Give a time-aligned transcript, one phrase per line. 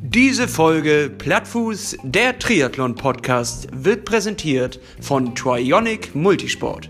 [0.00, 6.88] Diese Folge Plattfuß, der Triathlon-Podcast, wird präsentiert von Trionic Multisport.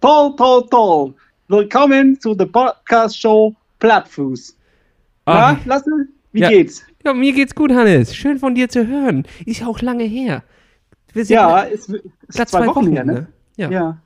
[0.00, 1.14] Toll, toll, toll.
[1.48, 4.56] Willkommen zu der Podcast-Show Plattfuß.
[5.24, 5.56] Ah.
[5.64, 5.90] Na, Lasse,
[6.32, 6.48] wie Ja.
[6.48, 6.82] geht's?
[7.04, 8.14] Ja, mir geht's gut, Hannes.
[8.14, 9.26] Schön von dir zu hören.
[9.44, 10.42] Ist ja auch lange her.
[11.24, 13.28] Ja, es ist glatt zwei, Wochen, her, ne?
[13.56, 13.70] Ja.
[13.70, 14.02] Ja.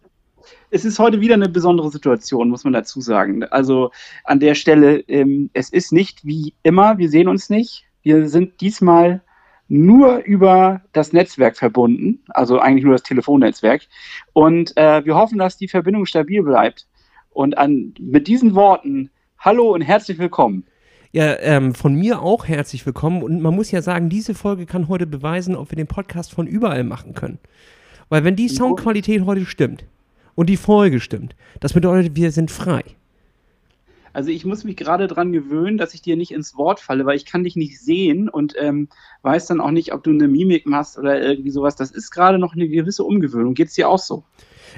[0.71, 3.45] Es ist heute wieder eine besondere Situation, muss man dazu sagen.
[3.45, 3.91] Also
[4.25, 7.85] an der Stelle, ähm, es ist nicht wie immer, wir sehen uns nicht.
[8.03, 9.23] Wir sind diesmal
[9.69, 13.83] nur über das Netzwerk verbunden, also eigentlich nur das Telefonnetzwerk.
[14.33, 16.87] Und äh, wir hoffen, dass die Verbindung stabil bleibt.
[17.31, 20.65] Und an, mit diesen Worten, hallo und herzlich willkommen.
[21.13, 23.25] Ja, ähm, von mir auch herzlich willkommen.
[23.25, 26.47] Und man muss ja sagen, diese Folge kann heute beweisen, ob wir den Podcast von
[26.47, 27.39] überall machen können.
[28.09, 29.85] Weil wenn die Soundqualität heute stimmt
[30.37, 32.85] und die Folge stimmt, das bedeutet, wir sind frei.
[34.13, 37.17] Also ich muss mich gerade dran gewöhnen, dass ich dir nicht ins Wort falle, weil
[37.17, 38.89] ich kann dich nicht sehen und ähm,
[39.23, 41.75] weiß dann auch nicht, ob du eine Mimik machst oder irgendwie sowas.
[41.75, 43.55] Das ist gerade noch eine gewisse Umgewöhnung.
[43.55, 44.23] Geht's dir auch so?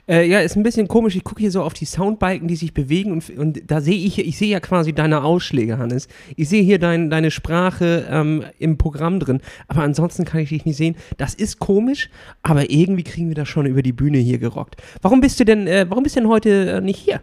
[0.09, 1.17] Äh, ja, ist ein bisschen komisch.
[1.17, 4.19] Ich gucke hier so auf die Soundbalken, die sich bewegen und, und da sehe ich,
[4.19, 6.09] ich sehe ja quasi deine Ausschläge, Hannes.
[6.37, 10.65] Ich sehe hier dein, deine Sprache ähm, im Programm drin, aber ansonsten kann ich dich
[10.65, 10.97] nicht sehen.
[11.17, 12.11] Das ist komisch,
[12.43, 14.77] aber irgendwie kriegen wir das schon über die Bühne hier gerockt.
[15.01, 17.21] Warum bist du denn, äh, warum bist du denn heute äh, nicht hier?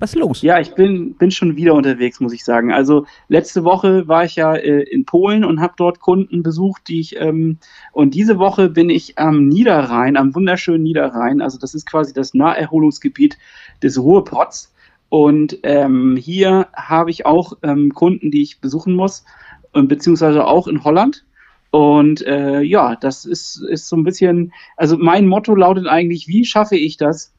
[0.00, 0.40] Was ist los?
[0.40, 2.72] Ja, ich bin, bin schon wieder unterwegs, muss ich sagen.
[2.72, 7.00] Also letzte Woche war ich ja äh, in Polen und habe dort Kunden besucht, die
[7.00, 7.58] ich ähm,
[7.92, 11.42] und diese Woche bin ich am Niederrhein, am wunderschönen Niederrhein.
[11.42, 13.36] Also das ist quasi das Naherholungsgebiet
[13.82, 14.72] des Ruhrpots.
[15.10, 19.24] Und ähm, hier habe ich auch ähm, Kunden, die ich besuchen muss,
[19.72, 21.24] und beziehungsweise auch in Holland.
[21.70, 26.44] Und äh, ja, das ist, ist so ein bisschen, also mein Motto lautet eigentlich, wie
[26.44, 27.32] schaffe ich das,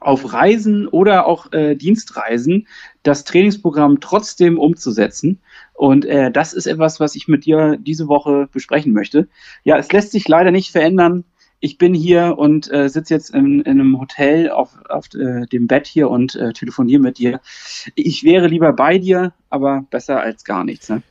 [0.00, 2.66] auf Reisen oder auch äh, Dienstreisen
[3.02, 5.40] das Trainingsprogramm trotzdem umzusetzen.
[5.74, 9.28] Und äh, das ist etwas, was ich mit dir diese Woche besprechen möchte.
[9.64, 11.24] Ja, es lässt sich leider nicht verändern.
[11.60, 15.66] Ich bin hier und äh, sitze jetzt in, in einem Hotel auf, auf äh, dem
[15.66, 17.40] Bett hier und äh, telefoniere mit dir.
[17.96, 20.88] Ich wäre lieber bei dir, aber besser als gar nichts.
[20.88, 21.02] Ne?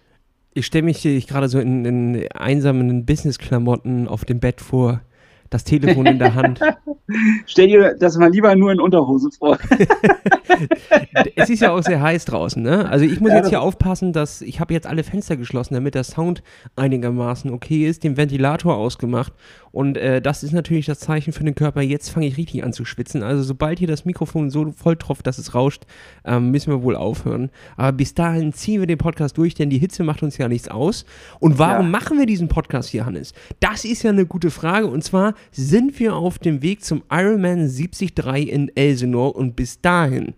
[0.53, 5.01] Ich stelle mich gerade so in, in einsamen Business-Klamotten auf dem Bett vor,
[5.49, 6.59] das Telefon in der Hand.
[7.45, 9.57] Stell dir das mal lieber nur in Unterhose vor.
[11.35, 12.89] es ist ja auch sehr heiß draußen, ne?
[12.89, 16.03] Also ich muss jetzt hier aufpassen, dass ich habe jetzt alle Fenster geschlossen, damit der
[16.03, 16.43] Sound
[16.75, 19.33] einigermaßen okay ist, den Ventilator ausgemacht
[19.77, 22.73] und äh, das ist natürlich das Zeichen für den Körper, jetzt fange ich richtig an
[22.73, 23.21] zu schwitzen.
[23.21, 25.83] Also sobald hier das Mikrofon so voll tropft, dass es rauscht,
[26.25, 27.51] ähm, müssen wir wohl aufhören.
[27.75, 30.67] Aber bis dahin ziehen wir den Podcast durch, denn die Hitze macht uns ja nichts
[30.67, 31.05] aus.
[31.39, 31.91] Und warum Ja.
[31.91, 33.33] machen wir diesen Podcast hier, Hannes?
[33.59, 37.67] Das ist ja eine gute Frage und zwar sind wir auf dem Weg zum Ironman
[37.69, 40.33] 73 in Elsenor und bis dahin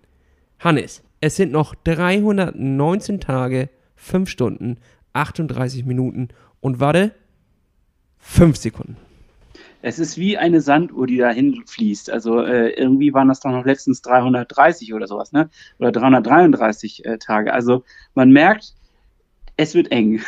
[0.59, 4.79] Hannes, es sind noch 319 Tage, 5 Stunden,
[5.13, 6.27] 38 Minuten
[6.59, 7.13] und warte,
[8.17, 8.97] 5 Sekunden.
[9.81, 12.09] Es ist wie eine Sanduhr, die dahin fließt.
[12.09, 15.49] Also äh, irgendwie waren das doch noch letztens 330 oder sowas, ne?
[15.79, 17.53] Oder 333 äh, Tage.
[17.53, 18.73] Also man merkt,
[19.55, 20.21] es wird eng.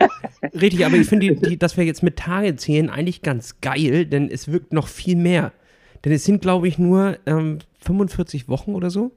[0.54, 4.50] Richtig, aber ich finde, dass wir jetzt mit Tage zählen, eigentlich ganz geil, denn es
[4.50, 5.52] wirkt noch viel mehr.
[6.04, 9.12] Denn es sind, glaube ich, nur ähm, 45 Wochen oder so.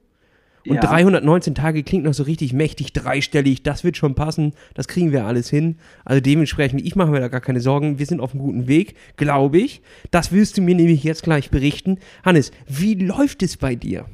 [0.68, 0.82] Und Ja.
[0.82, 5.24] 319 Tage klingt noch so richtig mächtig, dreistellig, das wird schon passen, das kriegen wir
[5.24, 5.76] alles hin.
[6.04, 8.94] Also dementsprechend, ich mache mir da gar keine Sorgen, wir sind auf einem guten Weg,
[9.16, 9.82] glaube ich.
[10.10, 11.98] Das willst du mir nämlich jetzt gleich berichten.
[12.24, 14.06] Hannes, wie läuft es bei dir?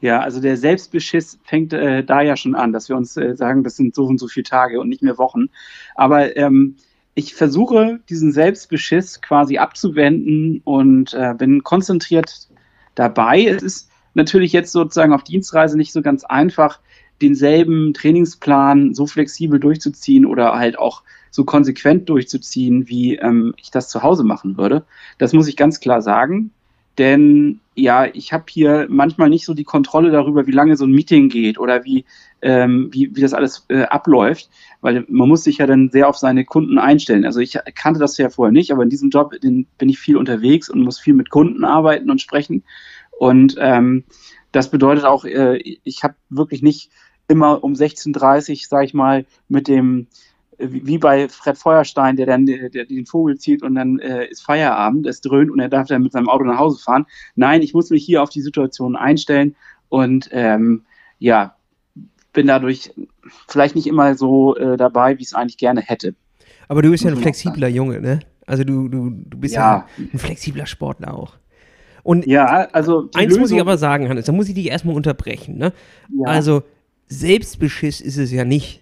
[0.00, 3.62] Ja, also der Selbstbeschiss fängt äh, da ja schon an, dass wir uns äh, sagen,
[3.62, 5.46] das sind so und so viele Tage und nicht mehr Wochen.
[5.94, 6.76] Aber ähm,
[7.14, 12.48] ich versuche, diesen Selbstbeschiss quasi abzuwenden und äh, bin konzentriert
[12.96, 13.44] dabei.
[13.44, 16.80] Es ist natürlich jetzt sozusagen auf Dienstreise nicht so ganz einfach,
[17.20, 23.88] denselben Trainingsplan so flexibel durchzuziehen oder halt auch so konsequent durchzuziehen, wie ähm, ich das
[23.88, 24.84] zu Hause machen würde.
[25.18, 26.50] Das muss ich ganz klar sagen.
[26.98, 30.90] Denn ja, ich habe hier manchmal nicht so die Kontrolle darüber, wie lange so ein
[30.92, 32.04] Meeting geht oder wie,
[32.42, 34.50] ähm, wie, wie das alles äh, abläuft,
[34.82, 37.24] weil man muss sich ja dann sehr auf seine Kunden einstellen.
[37.24, 40.68] Also ich kannte das ja vorher nicht, aber in diesem Job bin ich viel unterwegs
[40.68, 42.62] und muss viel mit Kunden arbeiten und sprechen.
[43.18, 44.04] Und ähm,
[44.52, 46.90] das bedeutet auch, äh, ich habe wirklich nicht
[47.28, 50.08] immer um 16.30 Uhr, sage ich mal, mit dem
[50.58, 54.26] wie wie bei Fred Feuerstein, der dann der, der den Vogel zieht und dann äh,
[54.26, 57.06] ist Feierabend, es dröhnt und er darf dann mit seinem Auto nach Hause fahren.
[57.34, 59.56] Nein, ich muss mich hier auf die Situation einstellen
[59.88, 60.84] und ähm,
[61.18, 61.56] ja,
[62.32, 62.92] bin dadurch
[63.48, 66.14] vielleicht nicht immer so äh, dabei, wie ich es eigentlich gerne hätte.
[66.68, 68.20] Aber du bist ja ein flexibler Junge, ne?
[68.46, 69.86] Also du, du, du bist ja.
[69.98, 70.04] Ja.
[70.12, 71.34] ein flexibler Sportler auch.
[72.02, 74.96] Und Ja, also eins muss ich Lösung- aber sagen, Hannes, da muss ich dich erstmal
[74.96, 75.56] unterbrechen.
[75.58, 75.72] Ne?
[76.10, 76.26] Ja.
[76.26, 76.62] Also,
[77.06, 78.80] Selbstbeschiss ist es ja nicht,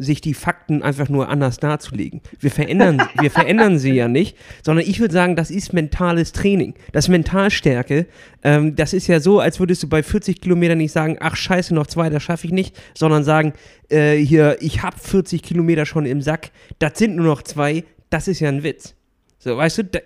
[0.00, 2.20] sich die Fakten einfach nur anders darzulegen.
[2.38, 6.74] Wir verändern, wir verändern sie ja nicht, sondern ich würde sagen, das ist mentales Training.
[6.92, 8.06] Das ist Mentalstärke.
[8.44, 11.74] Ähm, das ist ja so, als würdest du bei 40 Kilometern nicht sagen, ach scheiße,
[11.74, 13.54] noch zwei, das schaffe ich nicht, sondern sagen,
[13.90, 18.28] äh, hier, ich habe 40 Kilometer schon im Sack, das sind nur noch zwei, das
[18.28, 18.94] ist ja ein Witz.
[19.38, 20.00] So, weißt du, da,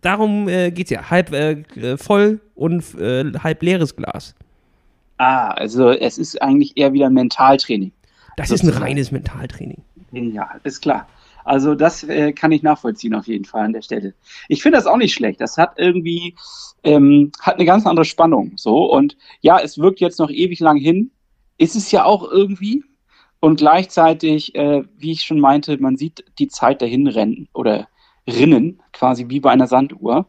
[0.00, 1.10] darum äh, geht es ja.
[1.10, 4.34] Halb äh, äh, voll und äh, halb leeres Glas.
[5.18, 7.92] Ah, also es ist eigentlich eher wieder Mentaltraining.
[8.36, 8.84] Das ist ein Sozusagen.
[8.84, 9.82] reines Mentaltraining.
[10.12, 11.08] Ja, ist klar.
[11.44, 14.14] Also das äh, kann ich nachvollziehen auf jeden Fall an der Stelle.
[14.48, 15.40] Ich finde das auch nicht schlecht.
[15.40, 16.34] Das hat irgendwie
[16.84, 18.52] ähm, hat eine ganz andere Spannung.
[18.56, 21.10] So und ja, es wirkt jetzt noch ewig lang hin.
[21.56, 22.84] Ist es ja auch irgendwie.
[23.40, 27.88] Und gleichzeitig, äh, wie ich schon meinte, man sieht die Zeit dahin rennen oder
[28.28, 30.26] rinnen, quasi wie bei einer Sanduhr.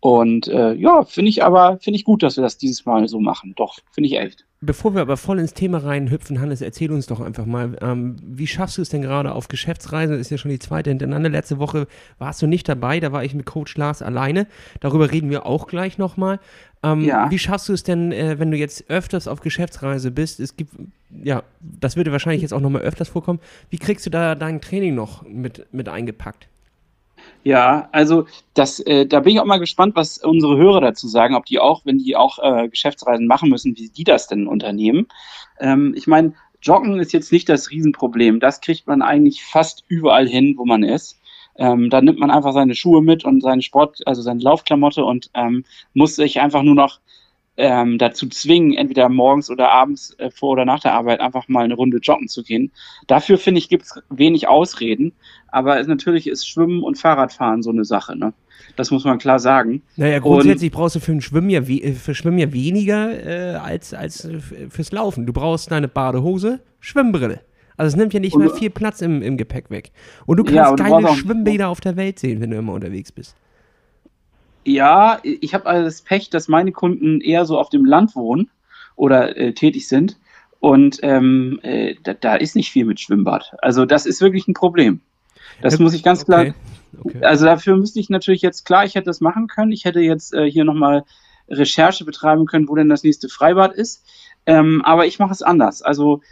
[0.00, 3.18] Und äh, ja, finde ich aber, finde ich gut, dass wir das dieses Mal so
[3.18, 3.54] machen.
[3.56, 4.44] Doch, finde ich echt.
[4.60, 8.46] Bevor wir aber voll ins Thema reinhüpfen, Hannes, erzähl uns doch einfach mal, ähm, wie
[8.46, 10.12] schaffst du es denn gerade auf Geschäftsreisen?
[10.12, 11.28] Das ist ja schon die zweite hintereinander.
[11.28, 11.88] Letzte Woche
[12.18, 14.46] warst du nicht dabei, da war ich mit Coach Lars alleine.
[14.80, 16.40] Darüber reden wir auch gleich nochmal.
[16.82, 17.30] Ähm, Ja.
[17.30, 20.40] Wie schaffst du es denn, äh, wenn du jetzt öfters auf Geschäftsreise bist?
[20.40, 20.72] Es gibt,
[21.22, 23.40] ja, das würde wahrscheinlich jetzt auch nochmal öfters vorkommen.
[23.70, 26.48] Wie kriegst du da dein Training noch mit, mit eingepackt?
[27.44, 31.36] Ja, also das, äh, da bin ich auch mal gespannt, was unsere Hörer dazu sagen,
[31.36, 35.06] ob die auch, wenn die auch äh, Geschäftsreisen machen müssen, wie die das denn unternehmen.
[35.60, 38.40] Ähm, ich meine, Joggen ist jetzt nicht das Riesenproblem.
[38.40, 41.20] Das kriegt man eigentlich fast überall hin, wo man ist.
[41.58, 45.30] Ähm, da nimmt man einfach seine Schuhe mit und seinen Sport, also seine Laufklamotte und
[45.34, 45.64] ähm,
[45.94, 47.00] muss sich einfach nur noch
[47.56, 51.64] ähm, dazu zwingen, entweder morgens oder abends äh, vor oder nach der Arbeit einfach mal
[51.64, 52.70] eine Runde joggen zu gehen.
[53.06, 55.12] Dafür finde ich, gibt es wenig Ausreden.
[55.48, 58.16] Aber es, natürlich ist Schwimmen und Fahrradfahren so eine Sache.
[58.16, 58.34] Ne?
[58.76, 59.82] Das muss man klar sagen.
[59.96, 64.24] Naja, grundsätzlich brauchst du für, ein Schwimmen ja, für Schwimmen ja weniger äh, als, als
[64.26, 64.38] äh,
[64.68, 65.24] fürs Laufen.
[65.24, 67.40] Du brauchst deine Badehose, Schwimmbrille.
[67.78, 69.92] Also es nimmt ja nicht Und- mehr viel Platz im, im Gepäck weg.
[70.26, 73.12] Und du kannst Ja, und geile Schwimmbäder auf der Welt sehen, wenn du immer unterwegs
[73.12, 73.36] bist.
[74.66, 78.50] Ja, ich habe also das Pech, dass meine Kunden eher so auf dem Land wohnen
[78.96, 80.18] oder äh, tätig sind.
[80.58, 83.54] Und ähm, äh, da, da ist nicht viel mit Schwimmbad.
[83.62, 85.00] Also das ist wirklich ein Problem.
[85.62, 86.54] Das Ja, muss ich ganz klar Okay.
[87.04, 87.24] okay.
[87.24, 89.70] Also dafür müsste ich natürlich jetzt, klar, ich hätte das machen können.
[89.70, 91.04] Ich hätte jetzt äh, hier nochmal
[91.48, 94.04] Recherche betreiben können, wo denn das nächste Freibad ist.
[94.46, 95.82] Ähm, aber ich mache es anders.
[95.82, 96.22] Also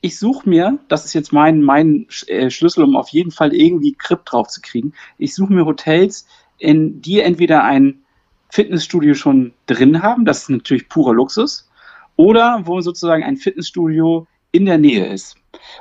[0.00, 3.96] ich suche mir, das ist jetzt mein, mein äh, Schlüssel, um auf jeden Fall irgendwie
[3.98, 4.94] Grip drauf zu kriegen.
[5.18, 6.26] Ich suche mir Hotels,
[6.62, 8.02] in die entweder ein
[8.50, 11.68] Fitnessstudio schon drin haben, das ist natürlich purer Luxus,
[12.16, 15.36] oder wo sozusagen ein Fitnessstudio in der Nähe ist.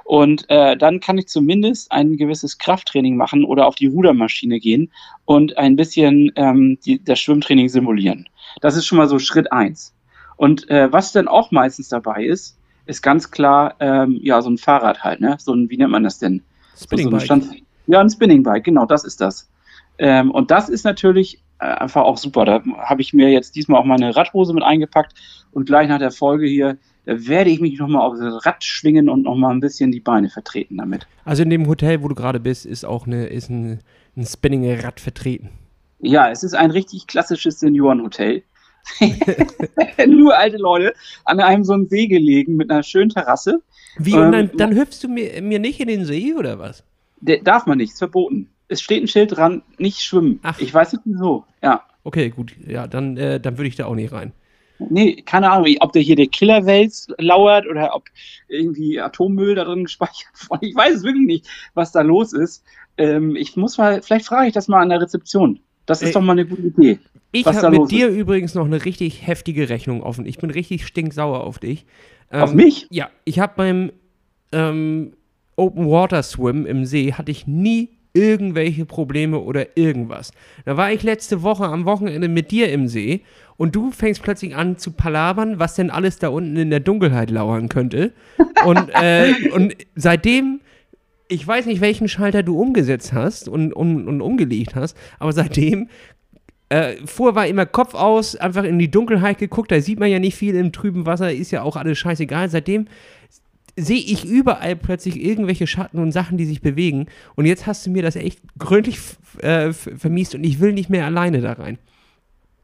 [0.06, 4.92] Und äh, dann kann ich zumindest ein gewisses Krafttraining machen oder auf die Rudermaschine gehen
[5.26, 8.28] und ein bisschen ähm, die, das Schwimmtraining simulieren.
[8.62, 9.94] Das ist schon mal so Schritt eins.
[10.38, 14.58] Und äh, was dann auch meistens dabei ist, ist ganz klar, ähm, ja, so ein
[14.58, 15.38] Fahrrad halt, ne?
[15.40, 16.42] So ein, wie nennt man das denn?
[16.74, 17.26] So, so ein Spinningbike.
[17.26, 19.51] Stand, ja, ein Spinningbike, genau, das ist das.
[20.02, 22.44] Ähm, und das ist natürlich äh, einfach auch super.
[22.44, 25.14] Da habe ich mir jetzt diesmal auch meine Radhose mit eingepackt
[25.52, 29.10] und gleich nach der Folge hier, da werde ich mich nochmal auf das Rad schwingen
[29.10, 31.06] und nochmal ein bisschen die Beine vertreten damit.
[31.24, 33.82] Also in dem Hotel, wo du gerade bist, ist auch eine, ist ein,
[34.18, 35.50] ein Spinning-Rad vertreten.
[36.00, 38.42] Ja, es ist ein richtig klassisches Seniorenhotel.
[40.08, 43.62] Nur alte Leute an einem so einem See gelegen mit einer schönen Terrasse.
[44.00, 46.84] Wie, und dann, Ähm, dann hüpfst du mir, mir nicht in den See oder was?
[47.44, 48.50] Darf man nicht, ist verboten.
[48.72, 50.40] Es steht ein Schild dran, nicht schwimmen.
[50.44, 50.58] Ach.
[50.60, 51.44] Ich weiß nicht wieso.
[51.62, 51.84] Ja.
[52.04, 52.56] Okay, gut.
[52.66, 54.32] Ja, dann, äh, dann würde ich da auch nicht rein.
[54.90, 58.06] Nee, keine Ahnung, ob der hier der Killerwels lauert oder ob
[58.48, 60.68] irgendwie Atommüll da drin gespeichert wurde.
[60.68, 62.64] Ich weiß es wirklich nicht, was da los ist.
[62.98, 65.60] Ähm, ich muss mal, vielleicht frage ich das mal an der Rezeption.
[65.86, 66.14] Das ist Ey.
[66.14, 67.00] doch mal eine gute Idee.
[67.34, 70.26] Ich da habe mit dir übrigens noch eine richtig heftige Rechnung offen.
[70.26, 71.86] Ich bin richtig stinksauer auf dich.
[72.32, 72.88] Ähm, Auf mich?
[72.90, 73.92] Ja, ich habe beim
[74.54, 75.14] ähm,
[75.58, 80.32] Open Water Swim im See hatte ich nie irgendwelche Probleme oder irgendwas.
[80.66, 83.22] Da war ich letzte Woche am Wochenende mit dir im See
[83.58, 87.30] und du fängst plötzlich an zu palabern, was denn alles da unten in der Dunkelheit
[87.30, 88.14] lauern könnte.
[88.66, 90.62] Und, äh, und seitdem,
[91.28, 95.90] ich weiß nicht, welchen Schalter du umgesetzt hast und, und, und umgelegt hast, aber seitdem
[96.70, 100.20] äh, vorher war immer Kopf aus, einfach in die Dunkelheit geguckt, da sieht man ja
[100.20, 102.50] nicht viel im trüben Wasser, ist ja auch alles scheißegal.
[102.50, 102.88] Seitdem
[103.82, 107.08] sehe ich überall plötzlich irgendwelche Schatten und Sachen, die sich bewegen.
[107.36, 109.00] Und jetzt hast du mir das echt gründlich
[109.42, 111.78] äh, vermiest und ich will nicht mehr alleine da rein.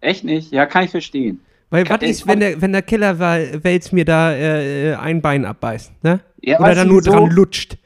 [0.02, 0.52] Echt nicht?
[0.52, 1.42] Ja, kann ich verstehen.
[1.70, 5.92] Weil Kann- was ist, wenn der, wenn der Killerwels mir da äh, ein Bein abbeißt,
[6.04, 6.22] ne?
[6.42, 7.12] Ja, Oder weißt da du nur wieso?
[7.12, 7.78] dran lutscht.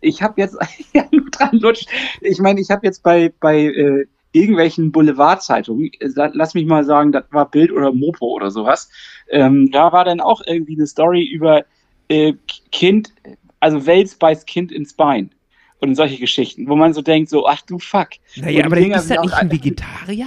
[0.00, 0.56] ich habe jetzt
[0.92, 1.88] ja, nur dran lutscht.
[2.20, 7.12] Ich meine, ich habe jetzt bei bei äh, irgendwelchen Boulevardzeitungen, äh, lass mich mal sagen,
[7.12, 8.90] das war Bild oder Mopo oder sowas,
[9.30, 11.64] ähm, da war dann auch irgendwie eine Story über
[12.10, 12.34] äh,
[12.72, 13.12] Kind,
[13.60, 15.30] also Wels beißt Kind ins Bein
[15.78, 18.10] und solche Geschichten, wo man so denkt, so, ach du Fuck.
[18.36, 20.26] Naja, aber Dinger ist das nicht ein Vegetarier?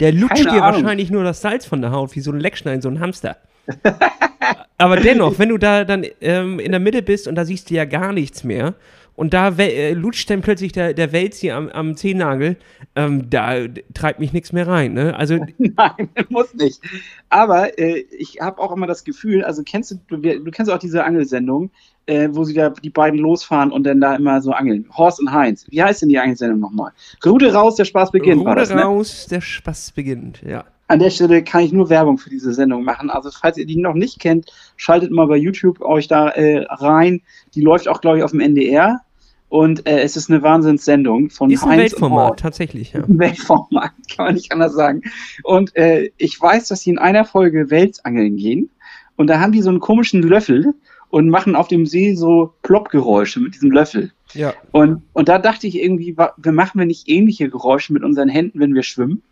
[0.00, 2.88] Der lutscht dir wahrscheinlich nur das Salz von der Haut, wie so ein Leckschnein, so
[2.88, 3.36] ein Hamster.
[4.78, 7.74] aber dennoch, wenn du da dann ähm, in der Mitte bist und da siehst du
[7.74, 8.74] ja gar nichts mehr
[9.14, 12.56] und da äh, lutscht dann plötzlich der, der hier am, am Zehennagel,
[12.96, 14.94] ähm, da treibt mich nichts mehr rein.
[14.94, 15.14] Ne?
[15.14, 16.80] Also, Nein, muss nicht.
[17.28, 21.04] Aber äh, ich habe auch immer das Gefühl, also kennst du, du, kennst auch diese
[21.04, 21.70] Angelsendung,
[22.06, 24.88] äh, wo sie da die beiden losfahren und dann da immer so angeln.
[24.96, 25.66] Horst und Heinz.
[25.68, 26.92] Wie heißt denn die Angelsendung nochmal?
[27.24, 28.40] Rude raus, der Spaß beginnt.
[28.40, 28.82] Rude das, ne?
[28.82, 30.64] raus, der Spaß beginnt, ja.
[30.88, 33.08] An der Stelle kann ich nur Werbung für diese Sendung machen.
[33.08, 37.22] Also falls ihr die noch nicht kennt, schaltet mal bei YouTube euch da äh, rein.
[37.54, 39.00] Die läuft auch, glaube ich, auf dem NDR.
[39.48, 42.92] Und äh, es ist eine Wahnsinnssendung von ist ein Heinz Weltformat, tatsächlich.
[42.94, 43.04] Ja.
[43.04, 45.02] Ein Weltformat, kann man nicht anders sagen.
[45.44, 48.70] Und äh, ich weiß, dass sie in einer Folge Welsangeln gehen.
[49.16, 50.74] Und da haben die so einen komischen Löffel
[51.10, 54.12] und machen auf dem See so Ploppgeräusche mit diesem Löffel.
[54.32, 54.54] Ja.
[54.70, 58.58] Und, und da dachte ich irgendwie, wir machen wir nicht ähnliche Geräusche mit unseren Händen,
[58.58, 59.22] wenn wir schwimmen?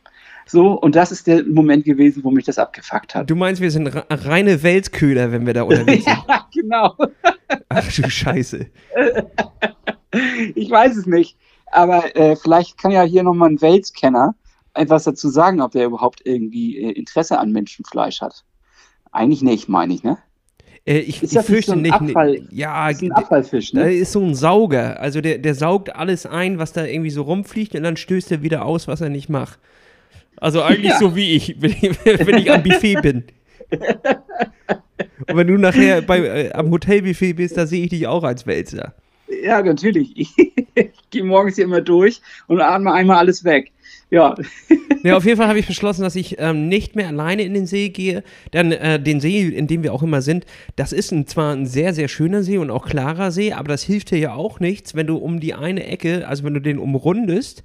[0.50, 3.30] So, und das ist der Moment gewesen, wo mich das abgefuckt hat.
[3.30, 6.18] Du meinst, wir sind reine Weltköder, wenn wir da unterwegs sind?
[6.26, 6.96] ja, genau.
[7.68, 8.66] Ach du Scheiße.
[10.56, 11.36] ich weiß es nicht.
[11.70, 14.34] Aber äh, vielleicht kann ja hier nochmal ein Weltscanner
[14.74, 18.44] etwas dazu sagen, ob der überhaupt irgendwie äh, Interesse an Menschenfleisch hat.
[19.12, 20.18] Eigentlich nicht, meine ich, ne?
[20.84, 21.94] Äh, ich, ist ich fürchte so nicht.
[21.94, 23.82] Abfall, ja, ist ein Abfallfisch, ne?
[23.82, 24.98] Da ist so ein Sauger.
[24.98, 28.42] Also der, der saugt alles ein, was da irgendwie so rumfliegt und dann stößt er
[28.42, 29.60] wieder aus, was er nicht macht.
[30.40, 30.98] Also eigentlich ja.
[30.98, 33.24] so wie ich, wenn ich, wenn ich am Buffet bin.
[35.28, 38.46] Und wenn du nachher bei, äh, am Hotelbuffet bist, da sehe ich dich auch als
[38.46, 38.94] Wälzer.
[39.42, 40.12] Ja, natürlich.
[40.16, 40.30] Ich,
[40.74, 43.70] ich gehe morgens hier immer durch und atme einmal alles weg.
[44.10, 44.34] Ja.
[45.04, 47.66] ja, auf jeden Fall habe ich beschlossen, dass ich ähm, nicht mehr alleine in den
[47.66, 48.24] See gehe.
[48.52, 51.66] Denn äh, den See, in dem wir auch immer sind, das ist ein, zwar ein
[51.66, 54.96] sehr, sehr schöner See und auch klarer See, aber das hilft dir ja auch nichts,
[54.96, 57.62] wenn du um die eine Ecke, also wenn du den umrundest,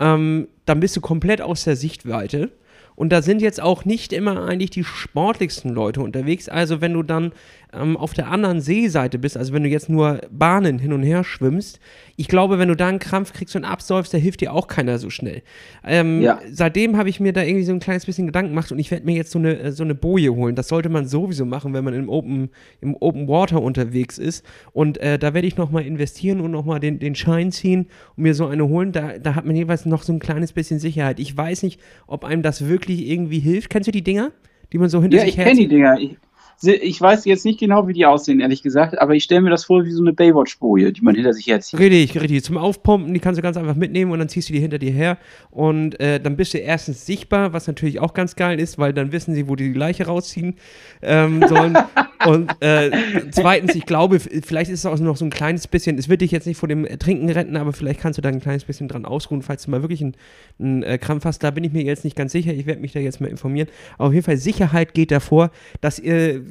[0.00, 2.50] ähm, dann bist du komplett aus der Sichtweite.
[2.96, 6.48] Und da sind jetzt auch nicht immer eigentlich die sportlichsten Leute unterwegs.
[6.48, 7.32] Also wenn du dann
[7.78, 11.24] ähm, auf der anderen Seeseite bist, also wenn du jetzt nur Bahnen hin und her
[11.24, 11.80] schwimmst,
[12.16, 14.98] ich glaube, wenn du da einen Krampf kriegst und absäufst, da hilft dir auch keiner
[14.98, 15.42] so schnell.
[15.84, 16.40] Ähm, ja.
[16.50, 19.04] Seitdem habe ich mir da irgendwie so ein kleines bisschen Gedanken gemacht und ich werde
[19.04, 20.54] mir jetzt so eine, so eine Boje holen.
[20.54, 22.50] Das sollte man sowieso machen, wenn man im Open,
[22.80, 24.44] im Open Water unterwegs ist.
[24.72, 28.34] Und äh, da werde ich nochmal investieren und nochmal den, den Schein ziehen und mir
[28.34, 28.92] so eine holen.
[28.92, 31.18] Da, da hat man jeweils noch so ein kleines bisschen Sicherheit.
[31.18, 33.70] Ich weiß nicht, ob einem das wirklich irgendwie hilft.
[33.70, 34.30] Kennst du die Dinger?
[34.72, 35.98] Die man so hinter ja, sich Ja, ich kenne die Dinger.
[35.98, 36.16] Ich,
[36.62, 39.64] ich weiß jetzt nicht genau, wie die aussehen, ehrlich gesagt, aber ich stelle mir das
[39.64, 41.78] vor wie so eine Baywatch-Boje, die man hinter sich herzieht.
[41.78, 42.44] Richtig, richtig.
[42.44, 44.92] Zum Aufpumpen, die kannst du ganz einfach mitnehmen und dann ziehst du die hinter dir
[44.92, 45.18] her
[45.50, 49.12] und äh, dann bist du erstens sichtbar, was natürlich auch ganz geil ist, weil dann
[49.12, 50.56] wissen sie, wo die die Leiche rausziehen
[51.02, 51.76] ähm, sollen.
[52.26, 52.90] und äh,
[53.30, 56.30] zweitens, ich glaube, vielleicht ist es auch noch so ein kleines bisschen, es wird dich
[56.30, 59.04] jetzt nicht vor dem Trinken retten, aber vielleicht kannst du da ein kleines bisschen dran
[59.04, 60.16] ausruhen, falls du mal wirklich einen,
[60.58, 61.42] einen äh, Krampf hast.
[61.42, 62.52] Da bin ich mir jetzt nicht ganz sicher.
[62.52, 63.68] Ich werde mich da jetzt mal informieren.
[63.98, 65.50] Aber auf jeden Fall, Sicherheit geht davor,
[65.80, 66.42] dass ihr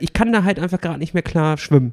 [0.00, 1.92] ich kann da halt einfach gerade nicht mehr klar schwimmen.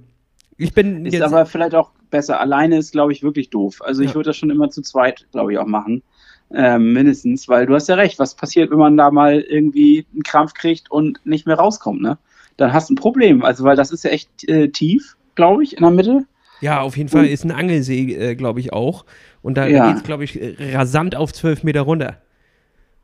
[0.58, 2.40] Ich bin ist aber vielleicht auch besser.
[2.40, 3.82] Alleine ist, glaube ich, wirklich doof.
[3.82, 6.04] Also ich würde das schon immer zu zweit, glaube ich, auch machen.
[6.52, 10.24] Ähm, mindestens, weil du hast ja recht, was passiert, wenn man da mal irgendwie einen
[10.24, 12.18] Krampf kriegt und nicht mehr rauskommt, ne?
[12.60, 13.44] Dann hast du ein Problem.
[13.44, 16.26] Also, weil das ist ja echt äh, tief, glaube ich, in der Mitte.
[16.62, 19.06] Ja, auf jeden Fall ist ein Angelsee, äh, glaube ich, auch.
[19.42, 19.88] Und da, ja.
[19.88, 20.38] geht es, glaube ich,
[20.74, 22.18] rasant auf zwölf Meter runter.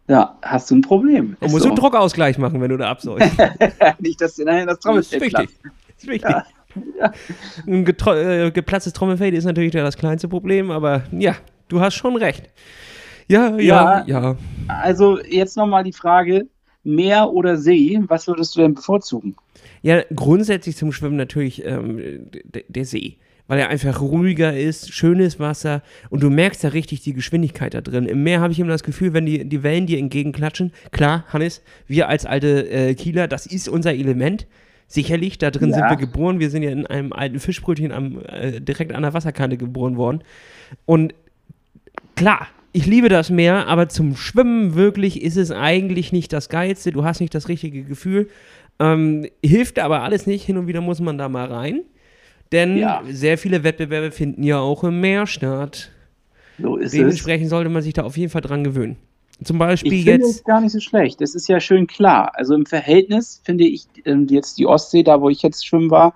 [0.07, 1.37] Ja, hast du ein Problem.
[1.39, 1.69] Und musst so.
[1.69, 3.31] einen Druckausgleich machen, wenn du da absäufst.
[3.99, 5.59] Nicht, dass dir das Trommelfell Das ist wichtig.
[5.63, 6.29] Das ist wichtig.
[6.29, 6.45] Ja.
[6.99, 7.11] Ja.
[7.65, 11.35] Ein äh, geplatztes Trommelfell ist natürlich das kleinste Problem, aber ja,
[11.69, 12.49] du hast schon recht.
[13.27, 14.05] Ja, ja, ja.
[14.05, 14.35] ja.
[14.67, 16.47] Also jetzt nochmal die Frage,
[16.85, 19.35] Meer oder See, was würdest du denn bevorzugen?
[19.81, 22.29] Ja, grundsätzlich zum Schwimmen natürlich ähm,
[22.69, 27.13] der See weil er einfach ruhiger ist, schönes Wasser und du merkst da richtig die
[27.13, 28.05] Geschwindigkeit da drin.
[28.05, 31.61] Im Meer habe ich immer das Gefühl, wenn die, die Wellen dir entgegenklatschen, klar, Hannes,
[31.87, 34.47] wir als alte äh, Kieler, das ist unser Element.
[34.87, 35.77] Sicherlich, da drin ja.
[35.77, 36.39] sind wir geboren.
[36.39, 40.23] Wir sind ja in einem alten Fischbrötchen am, äh, direkt an der Wasserkante geboren worden.
[40.85, 41.15] Und
[42.15, 46.91] klar, ich liebe das Meer, aber zum Schwimmen wirklich ist es eigentlich nicht das Geilste.
[46.91, 48.27] Du hast nicht das richtige Gefühl.
[48.79, 50.43] Ähm, hilft aber alles nicht.
[50.43, 51.83] Hin und wieder muss man da mal rein.
[52.51, 53.01] Denn ja.
[53.09, 55.89] sehr viele Wettbewerbe finden ja auch im Meer statt.
[56.59, 57.49] So ist Dementsprechend es.
[57.49, 58.97] sollte man sich da auf jeden Fall dran gewöhnen.
[59.41, 60.21] Zum Beispiel ich jetzt.
[60.21, 61.21] Finde es gar nicht so schlecht.
[61.21, 62.33] Das ist ja schön klar.
[62.35, 66.13] Also im Verhältnis finde ich ähm, jetzt die Ostsee, da wo ich jetzt schwimmen war,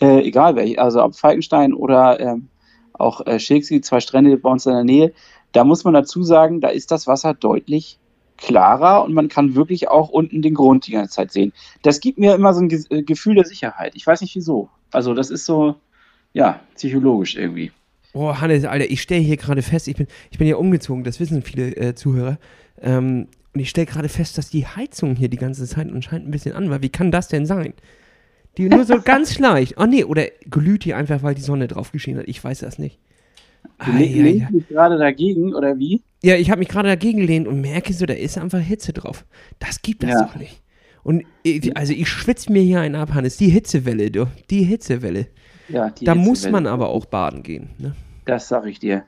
[0.00, 2.48] äh, egal welche, also ob Falkenstein oder ähm,
[2.94, 5.12] auch äh, Schilksee, zwei Strände bei uns in der Nähe,
[5.52, 7.98] Da muss man dazu sagen, da ist das Wasser deutlich
[8.36, 11.52] klarer und man kann wirklich auch unten den Grund die ganze Zeit sehen.
[11.82, 13.92] Das gibt mir immer so ein Ge äh, Gefühl der Sicherheit.
[13.94, 14.70] Ich weiß nicht wieso.
[14.90, 15.76] Also das ist so,
[16.32, 17.70] ja, psychologisch irgendwie.
[18.12, 21.20] Oh, Hannes, Alter, ich stelle hier gerade fest, ich bin, ich bin ja umgezogen, das
[21.20, 22.38] wissen viele äh, Zuhörer.
[22.80, 26.30] Ähm, und ich stelle gerade fest, dass die Heizung hier die ganze Zeit anscheinend ein
[26.30, 26.82] bisschen an war.
[26.82, 27.74] Wie kann das denn sein?
[28.56, 29.74] Die nur so ganz leicht.
[29.76, 32.28] Oh nee, oder glüht die einfach, weil die Sonne drauf geschienen hat.
[32.28, 32.98] Ich weiß das nicht.
[33.84, 36.02] Du lehnst dich gerade dagegen, oder wie?
[36.22, 39.24] Ja, ich habe mich gerade dagegen gelehnt und merke so, da ist einfach Hitze drauf.
[39.58, 40.22] Das gibt es ja.
[40.22, 40.60] doch nicht.
[41.02, 43.38] Und ich, also ich schwitze mir hier einen ab, Hannes.
[43.38, 44.26] Die Hitzewelle, du.
[44.50, 45.28] Die Hitzewelle.
[45.68, 46.16] Ja, die da Hitzewelle.
[46.16, 47.70] muss man aber auch baden gehen.
[47.78, 47.94] Ne?
[48.26, 49.04] Das sag ich dir.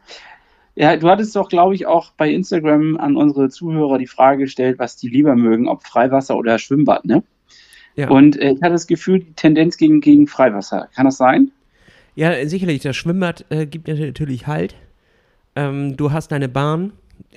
[0.75, 4.79] Ja, du hattest doch, glaube ich, auch bei Instagram an unsere Zuhörer die Frage gestellt,
[4.79, 7.23] was die lieber mögen, ob Freiwasser oder Schwimmbad, ne?
[7.95, 8.09] Ja.
[8.09, 10.89] Und äh, ich hatte das Gefühl, die Tendenz gegen, gegen Freiwasser.
[10.95, 11.51] Kann das sein?
[12.15, 12.83] Ja, sicherlich.
[12.83, 14.75] Das Schwimmbad äh, gibt natürlich Halt.
[15.57, 16.93] Ähm, du hast deine Bahn.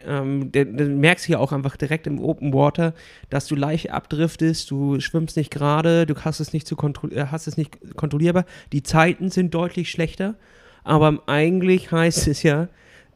[0.06, 2.94] Ähm, du, du merkst hier auch einfach direkt im Open Water,
[3.30, 6.76] dass du leicht abdriftest, du schwimmst nicht gerade, du hast es nicht, zu
[7.12, 8.46] äh, hast es nicht kontrollierbar.
[8.72, 10.36] Die Zeiten sind deutlich schlechter,
[10.84, 12.68] aber eigentlich heißt es ja,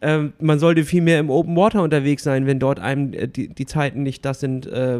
[0.01, 3.49] ähm, man sollte viel mehr im Open Water unterwegs sein, wenn dort einem äh, die,
[3.49, 4.99] die Zeiten nicht das sind, äh,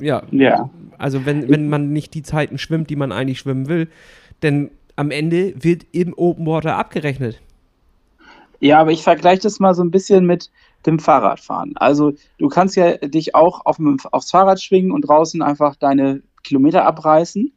[0.00, 0.22] ja.
[0.30, 0.70] ja.
[0.98, 3.88] Also wenn, wenn man nicht die Zeiten schwimmt, die man eigentlich schwimmen will,
[4.42, 7.40] denn am Ende wird im Open Water abgerechnet.
[8.60, 10.50] Ja, aber ich vergleiche das mal so ein bisschen mit
[10.86, 11.76] dem Fahrradfahren.
[11.76, 13.78] Also du kannst ja dich auch auf,
[14.12, 17.52] aufs Fahrrad schwingen und draußen einfach deine Kilometer abreißen.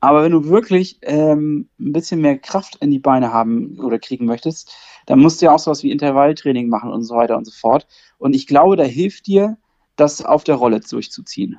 [0.00, 4.24] Aber wenn du wirklich ähm, ein bisschen mehr Kraft in die Beine haben oder kriegen
[4.24, 4.74] möchtest,
[5.06, 7.86] dann musst du ja auch sowas wie Intervalltraining machen und so weiter und so fort.
[8.18, 9.58] Und ich glaube, da hilft dir,
[9.96, 11.58] das auf der Rolle durchzuziehen.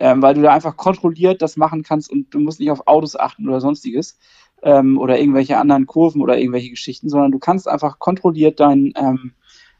[0.00, 3.14] Ähm, weil du da einfach kontrolliert das machen kannst und du musst nicht auf Autos
[3.14, 4.18] achten oder sonstiges
[4.64, 9.32] ähm, oder irgendwelche anderen Kurven oder irgendwelche Geschichten, sondern du kannst einfach kontrolliert dein ähm,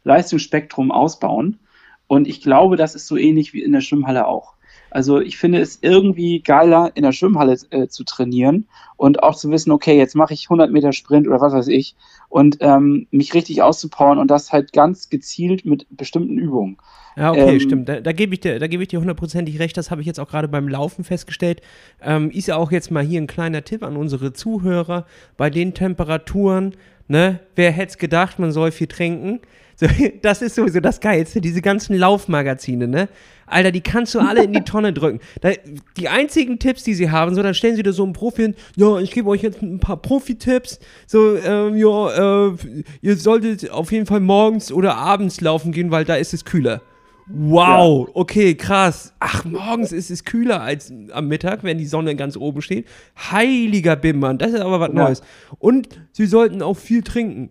[0.05, 1.59] Leistungsspektrum ausbauen.
[2.07, 4.54] Und ich glaube, das ist so ähnlich wie in der Schwimmhalle auch.
[4.95, 9.51] Also ich finde es irgendwie geiler, in der Schwimmhalle äh, zu trainieren und auch zu
[9.51, 11.97] wissen, okay, jetzt mache ich 100 Meter Sprint oder was weiß ich
[12.29, 16.77] und ähm, mich richtig auszupowern und das halt ganz gezielt mit bestimmten Übungen.
[17.17, 17.89] Ja, okay, ähm, stimmt.
[17.89, 19.77] Da, da gebe ich dir, da gebe ich dir hundertprozentig recht.
[19.77, 21.61] Das habe ich jetzt auch gerade beim Laufen festgestellt.
[22.01, 25.07] Ähm, ist ja auch jetzt mal hier ein kleiner Tipp an unsere Zuhörer.
[25.37, 26.77] Bei den Temperaturen,
[27.09, 29.41] ne, wer hätte es gedacht, man soll viel trinken.
[29.77, 29.87] So,
[30.23, 33.09] das ist sowieso das Geilste, diese ganzen Laufmagazine, ne?
[33.47, 35.21] Alter, die kannst du alle in die Tonne drücken.
[35.41, 35.51] Da,
[35.97, 38.55] die einzigen Tipps, die sie haben, so, dann stellen sie da so einen Profi hin,
[38.77, 42.57] ja, ich gebe euch jetzt ein paar Profi-Tipps, so, ähm, ja, äh,
[43.03, 46.83] ihr solltet auf jeden Fall morgens oder abends laufen gehen, weil da ist es kühler.
[47.27, 48.17] Wow, ja.
[48.17, 49.15] okay, krass.
[49.19, 52.87] Ach, morgens ist es kühler als am Mittag, wenn die Sonne ganz oben steht.
[53.17, 54.95] Heiliger Bimmern, das ist aber was ja.
[54.95, 55.23] Neues.
[55.59, 57.49] Und sie sollten auch viel trinken.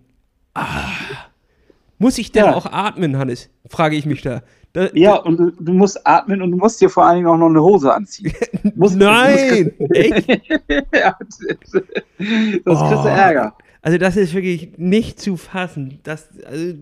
[0.53, 0.91] Ah.
[2.03, 2.53] Muss ich denn ja.
[2.53, 3.49] auch atmen, Hannes?
[3.69, 4.43] Frage ich mich da.
[4.73, 7.37] da ja, und du, du, musst atmen und du musst dir vor allen Dingen auch
[7.37, 8.33] noch eine Hose anziehen.
[8.75, 9.71] musst, Nein!
[9.91, 10.27] Echt?
[10.93, 11.39] ja, das,
[11.71, 11.81] das
[12.65, 12.89] oh.
[12.89, 13.55] kriegst du Ärger.
[13.81, 15.99] Also, das ist wirklich nicht zu fassen.
[16.03, 16.73] Das, also,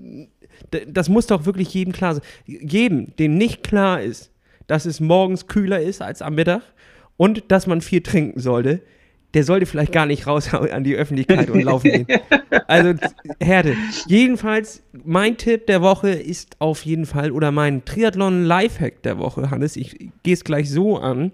[0.87, 2.23] das muss doch wirklich jedem klar sein.
[2.47, 4.31] Jedem, dem nicht klar ist,
[4.65, 6.63] dass es morgens kühler ist als am Mittag
[7.15, 8.81] und dass man viel trinken sollte,
[9.33, 12.07] der sollte vielleicht gar nicht raus an die Öffentlichkeit und laufen gehen.
[12.67, 12.93] Also,
[13.39, 13.75] Herde.
[14.07, 19.75] Jedenfalls, mein Tipp der Woche ist auf jeden Fall, oder mein Triathlon-Lifehack der Woche, Hannes,
[19.75, 21.31] ich gehe es gleich so an,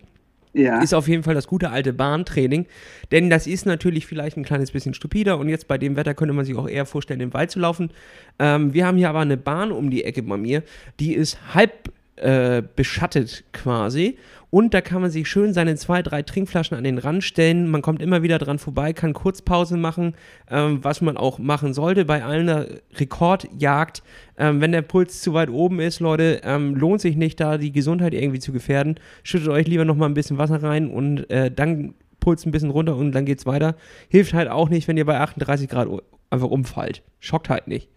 [0.53, 0.81] ja.
[0.81, 2.65] ist auf jeden Fall das gute alte Bahntraining.
[3.11, 6.33] Denn das ist natürlich vielleicht ein kleines bisschen stupider und jetzt bei dem Wetter könnte
[6.33, 7.91] man sich auch eher vorstellen, im Wald zu laufen.
[8.39, 10.63] Ähm, wir haben hier aber eine Bahn um die Ecke bei mir,
[10.99, 14.17] die ist halb äh, beschattet quasi.
[14.49, 17.67] Und da kann man sich schön seine zwei, drei Trinkflaschen an den Rand stellen.
[17.67, 20.15] Man kommt immer wieder dran vorbei, kann Kurzpause machen,
[20.49, 24.03] ähm, was man auch machen sollte bei einer Rekordjagd.
[24.37, 27.73] Ähm, wenn der Puls zu weit oben ist, Leute, ähm, lohnt sich nicht, da die
[27.73, 28.95] Gesundheit irgendwie zu gefährden.
[29.23, 32.95] Schüttet euch lieber nochmal ein bisschen Wasser rein und äh, dann Puls ein bisschen runter
[32.95, 33.75] und dann geht's weiter.
[34.07, 35.89] Hilft halt auch nicht, wenn ihr bei 38 Grad
[36.29, 37.03] einfach umfallt.
[37.19, 37.89] Schockt halt nicht.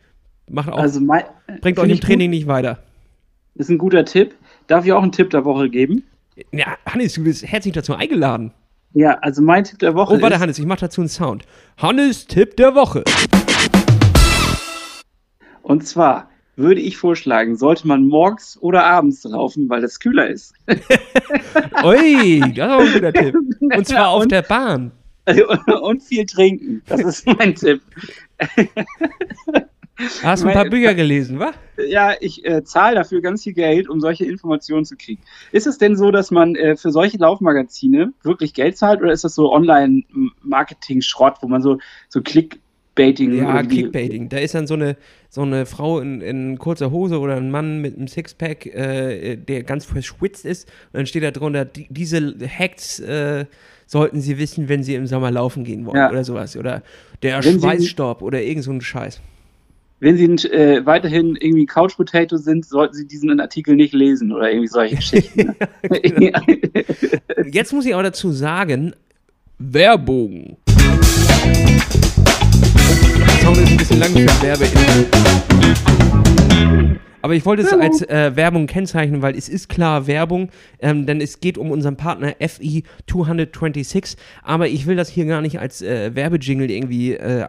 [0.48, 1.22] Macht auch, also mein,
[1.60, 2.38] bringt euch im Training gut.
[2.38, 2.80] nicht weiter.
[3.54, 4.34] Ist ein guter Tipp.
[4.66, 6.04] Darf ich auch einen Tipp der Woche geben?
[6.52, 8.52] Ja, Hannes, du bist herzlich dazu eingeladen.
[8.92, 10.14] Ja, also mein Tipp der Woche.
[10.14, 11.44] Oh, warte, ist, Hannes, ich mache dazu einen Sound.
[11.78, 13.04] Hannes, Tipp der Woche.
[15.62, 20.54] Und zwar würde ich vorschlagen, sollte man morgens oder abends laufen, weil es kühler ist.
[21.84, 23.36] Ui, das ist auch ein guter Tipp.
[23.60, 24.92] Und zwar auf und, der Bahn.
[25.82, 26.82] Und viel trinken.
[26.86, 27.80] Das ist mein Tipp.
[30.22, 31.52] Hast du ein paar Bücher gelesen, wa?
[31.88, 35.22] Ja, ich äh, zahle dafür ganz viel Geld, um solche Informationen zu kriegen.
[35.52, 39.24] Ist es denn so, dass man äh, für solche Laufmagazine wirklich Geld zahlt oder ist
[39.24, 42.60] das so Online-Marketing-Schrott, wo man so, so Klick,
[43.00, 43.34] Kickbaiting.
[43.34, 44.28] Ja, Kickbaiting.
[44.28, 44.96] Da ist dann so eine,
[45.28, 49.62] so eine Frau in, in kurzer Hose oder ein Mann mit einem Sixpack, äh, der
[49.62, 50.68] ganz verschwitzt ist.
[50.92, 53.46] Und dann steht da drunter, die, diese Hacks äh,
[53.86, 56.10] sollten sie wissen, wenn sie im Sommer laufen gehen wollen ja.
[56.10, 56.56] oder sowas.
[56.56, 56.82] Oder
[57.22, 59.20] der wenn Schweißstaub oder irgend so ein Scheiß.
[60.02, 64.50] Wenn sie äh, weiterhin irgendwie Couch Potato sind, sollten sie diesen Artikel nicht lesen oder
[64.50, 65.54] irgendwie solche Geschichten.
[65.82, 66.40] genau.
[67.52, 68.94] Jetzt muss ich auch dazu sagen,
[69.58, 70.56] Werbung.
[73.42, 74.66] Song ist ein bisschen lang für Werbe.
[77.22, 81.20] Aber ich wollte es als äh, Werbung kennzeichnen, weil es ist klar Werbung, ähm, denn
[81.20, 84.16] es geht um unseren Partner FI 226.
[84.42, 87.42] Aber ich will das hier gar nicht als äh, Werbejingle irgendwie äh,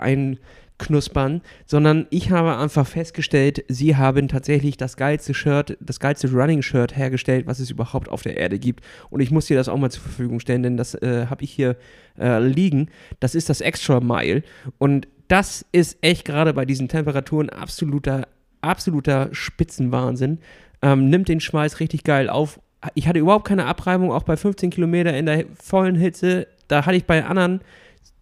[0.81, 6.95] einknuspern, sondern ich habe einfach festgestellt, sie haben tatsächlich das geilste Shirt, das geilste Running-Shirt
[6.95, 8.83] hergestellt, was es überhaupt auf der Erde gibt.
[9.09, 11.51] Und ich muss dir das auch mal zur Verfügung stellen, denn das äh, habe ich
[11.51, 11.77] hier
[12.19, 12.89] äh, liegen.
[13.19, 14.43] Das ist das Extra Mile.
[14.77, 18.27] Und das ist echt gerade bei diesen Temperaturen absoluter,
[18.61, 20.39] absoluter Spitzenwahnsinn.
[20.81, 22.59] Ähm, nimmt den Schweiß richtig geil auf.
[22.95, 26.47] Ich hatte überhaupt keine Abreibung, auch bei 15 Kilometer in der vollen Hitze.
[26.67, 27.61] Da hatte ich bei anderen,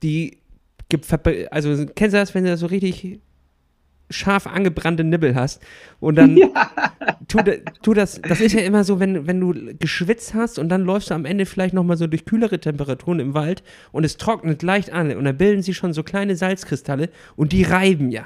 [0.03, 0.39] die,
[1.52, 3.19] also kennst du das, wenn du das so richtig
[4.10, 5.62] scharf angebrannte Nibbel hast
[5.99, 6.47] und dann ja.
[7.28, 7.39] tu,
[7.84, 11.12] tu, das, das ist ja immer so, wenn, wenn du geschwitzt hast und dann läufst
[11.12, 14.91] du am Ende vielleicht nochmal so durch kühlere Temperaturen im Wald und es trocknet leicht
[14.91, 18.25] an und dann bilden sich schon so kleine Salzkristalle und die reiben ja.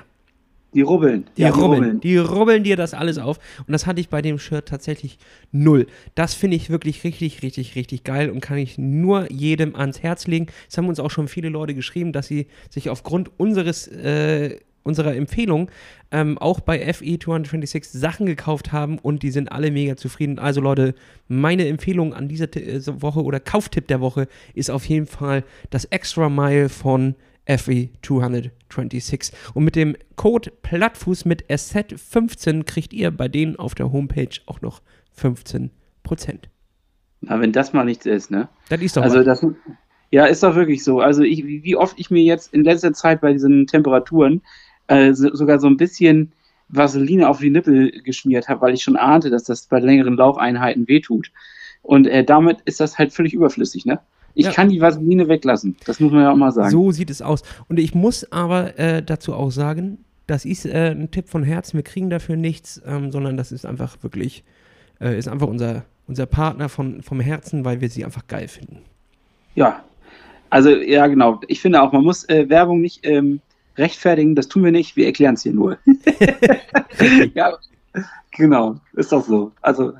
[0.73, 1.25] Die rubbeln.
[1.37, 1.83] Die, ja, rubbeln.
[1.83, 1.99] rubbeln.
[2.01, 3.39] Die rubbeln dir das alles auf.
[3.59, 5.17] Und das hatte ich bei dem Shirt tatsächlich
[5.51, 5.87] null.
[6.15, 10.27] Das finde ich wirklich richtig, richtig, richtig geil und kann ich nur jedem ans Herz
[10.27, 10.47] legen.
[10.69, 15.15] Es haben uns auch schon viele Leute geschrieben, dass sie sich aufgrund unseres äh, unserer
[15.15, 15.71] Empfehlung
[16.11, 20.39] ähm, auch bei FE 226 Sachen gekauft haben und die sind alle mega zufrieden.
[20.39, 20.93] Also Leute,
[21.27, 25.85] meine Empfehlung an dieser äh, Woche oder Kauftipp der Woche ist auf jeden Fall das
[25.85, 29.35] Extra Mile von FE 226.
[29.53, 34.61] Und mit dem Code Plattfuß mit SZ15 kriegt ihr bei denen auf der Homepage auch
[34.61, 34.81] noch
[35.19, 35.69] 15%.
[37.21, 38.49] Na, wenn das mal nichts ist, ne?
[38.69, 39.41] Das ist doch also was.
[39.41, 39.45] das
[40.11, 40.99] ja, ist doch wirklich so.
[40.99, 44.41] Also ich, wie oft ich mir jetzt in letzter Zeit bei diesen Temperaturen
[44.87, 46.33] äh, so, sogar so ein bisschen
[46.69, 50.87] Vaseline auf die Nippel geschmiert habe, weil ich schon ahnte, dass das bei längeren Laufeinheiten
[50.87, 51.31] wehtut.
[51.81, 53.99] Und äh, damit ist das halt völlig überflüssig, ne?
[54.35, 54.51] Ich ja.
[54.51, 55.75] kann die Vaseline weglassen.
[55.85, 56.71] Das muss man ja auch mal sagen.
[56.71, 57.43] So sieht es aus.
[57.67, 61.77] Und ich muss aber äh, dazu auch sagen, das ist äh, ein Tipp von Herzen.
[61.77, 64.43] Wir kriegen dafür nichts, ähm, sondern das ist einfach wirklich,
[64.99, 68.79] äh, ist einfach unser, unser Partner von, vom Herzen, weil wir sie einfach geil finden.
[69.55, 69.83] Ja,
[70.49, 71.39] also ja, genau.
[71.47, 73.41] Ich finde auch, man muss äh, Werbung nicht ähm,
[73.77, 75.77] rechtfertigen, das tun wir nicht, wir erklären es hier nur.
[77.33, 77.53] ja,
[78.31, 79.51] genau, ist doch so.
[79.61, 79.93] Also,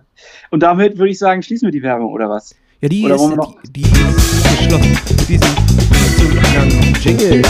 [0.51, 2.55] und damit würde ich sagen, schließen wir die Werbung, oder was?
[2.83, 3.31] Ja, die, oder ist,
[3.67, 4.97] die, die ist geschlossen.
[5.29, 5.55] Diesen
[6.17, 7.41] zu langen Jingle.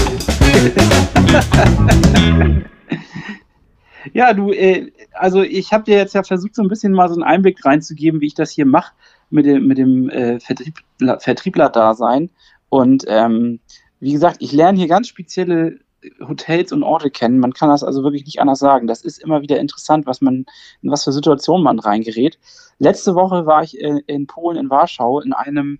[4.13, 7.15] ja, du, äh, also ich habe dir jetzt ja versucht, so ein bisschen mal so
[7.15, 8.93] einen Einblick reinzugeben, wie ich das hier mache
[9.31, 12.29] mit dem, mit dem äh, Vertriebler, Vertriebler-Dasein.
[12.69, 13.59] Und ähm,
[13.99, 15.79] wie gesagt, ich lerne hier ganz spezielle
[16.27, 17.39] Hotels und Orte kennen.
[17.39, 18.87] Man kann das also wirklich nicht anders sagen.
[18.87, 20.45] Das ist immer wieder interessant, was man,
[20.81, 22.39] in was für Situationen man reingerät.
[22.79, 25.79] Letzte Woche war ich in, in Polen, in Warschau, in einem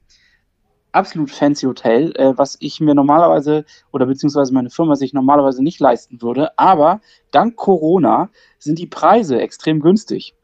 [0.92, 5.80] absolut fancy Hotel, äh, was ich mir normalerweise oder beziehungsweise meine Firma sich normalerweise nicht
[5.80, 6.58] leisten würde.
[6.58, 10.36] Aber dank Corona sind die Preise extrem günstig.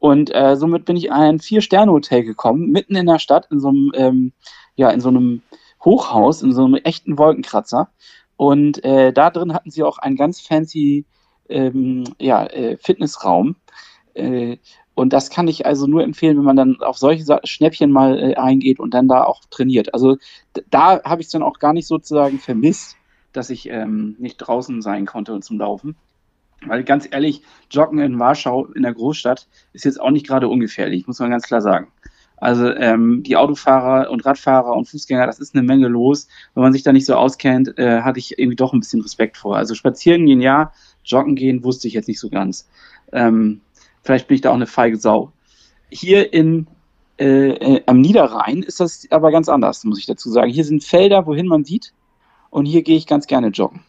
[0.00, 3.68] Und äh, somit bin ich in ein Vier-Sterne-Hotel gekommen, mitten in der Stadt, in so
[3.68, 4.32] einem, ähm,
[4.76, 5.42] ja, in so einem
[5.84, 7.90] Hochhaus, in so einem echten Wolkenkratzer.
[8.38, 11.04] Und äh, da drin hatten sie auch einen ganz fancy
[11.48, 13.56] ähm, ja, äh, Fitnessraum.
[14.14, 14.58] Äh,
[14.94, 18.34] und das kann ich also nur empfehlen, wenn man dann auf solche Schnäppchen mal äh,
[18.36, 19.92] eingeht und dann da auch trainiert.
[19.92, 20.18] Also
[20.70, 22.96] da habe ich es dann auch gar nicht sozusagen vermisst,
[23.32, 25.96] dass ich ähm, nicht draußen sein konnte zum Laufen.
[26.64, 31.08] Weil ganz ehrlich, Joggen in Warschau in der Großstadt ist jetzt auch nicht gerade ungefährlich,
[31.08, 31.88] muss man ganz klar sagen.
[32.40, 36.28] Also ähm, die Autofahrer und Radfahrer und Fußgänger, das ist eine Menge los.
[36.54, 39.36] Wenn man sich da nicht so auskennt, äh, hatte ich irgendwie doch ein bisschen Respekt
[39.36, 39.56] vor.
[39.56, 40.72] Also spazieren gehen ja,
[41.04, 42.68] joggen gehen wusste ich jetzt nicht so ganz.
[43.12, 43.60] Ähm,
[44.02, 45.32] vielleicht bin ich da auch eine feige Sau.
[45.90, 46.66] Hier in,
[47.18, 50.50] äh, äh, am Niederrhein ist das aber ganz anders, muss ich dazu sagen.
[50.50, 51.92] Hier sind Felder, wohin man sieht,
[52.50, 53.82] und hier gehe ich ganz gerne joggen.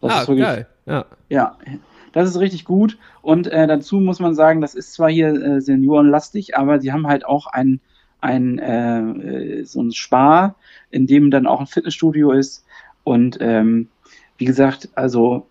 [0.00, 0.66] Das ah, ist wirklich, geil.
[0.86, 1.06] Ja.
[1.28, 1.56] ja,
[2.14, 2.96] das ist richtig gut.
[3.20, 7.06] Und äh, dazu muss man sagen, das ist zwar hier äh, seniorenlastig, aber sie haben
[7.06, 7.80] halt auch ein,
[8.20, 10.54] ein äh, so ein Spar,
[10.90, 12.64] in dem dann auch ein Fitnessstudio ist.
[13.02, 13.88] Und ähm,
[14.38, 15.46] wie gesagt, also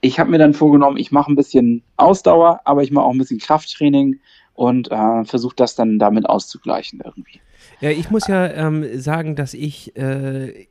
[0.00, 3.18] ich habe mir dann vorgenommen, ich mache ein bisschen Ausdauer, aber ich mache auch ein
[3.18, 4.20] bisschen Krafttraining
[4.54, 7.40] und äh, versuche das dann damit auszugleichen irgendwie.
[7.80, 10.66] Ja, ich muss ja ähm, sagen, dass ich, äh,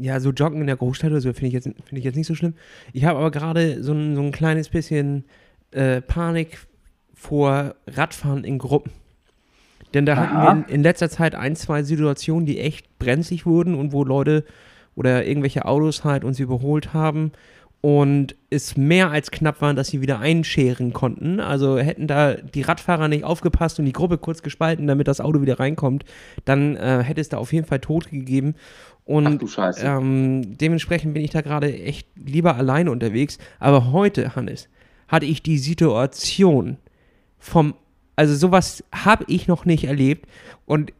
[0.00, 2.26] ja, so Joggen in der Großstadt oder so finde ich, jetzt, find ich jetzt nicht
[2.26, 2.54] so schlimm.
[2.92, 5.24] Ich habe aber gerade so, ein- so ein kleines bisschen
[5.72, 6.58] äh, Panik
[7.14, 8.92] vor Radfahren in Gruppen.
[9.94, 10.44] Denn da hatten Aha.
[10.44, 14.44] wir in, in letzter Zeit ein, zwei Situationen, die echt brenzlig wurden und wo Leute
[14.94, 17.32] oder irgendwelche Autos halt uns überholt haben
[17.80, 21.38] und es mehr als knapp waren, dass sie wieder einscheren konnten.
[21.38, 25.42] Also hätten da die Radfahrer nicht aufgepasst und die Gruppe kurz gespalten, damit das Auto
[25.42, 26.04] wieder reinkommt,
[26.44, 28.54] dann äh, hätte es da auf jeden Fall Tote gegeben.
[29.04, 29.40] Und
[29.82, 33.38] ähm, dementsprechend bin ich da gerade echt lieber alleine unterwegs.
[33.58, 34.68] Aber heute, Hannes,
[35.06, 36.76] hatte ich die Situation
[37.38, 37.74] vom,
[38.16, 40.26] also sowas habe ich noch nicht erlebt
[40.66, 40.92] und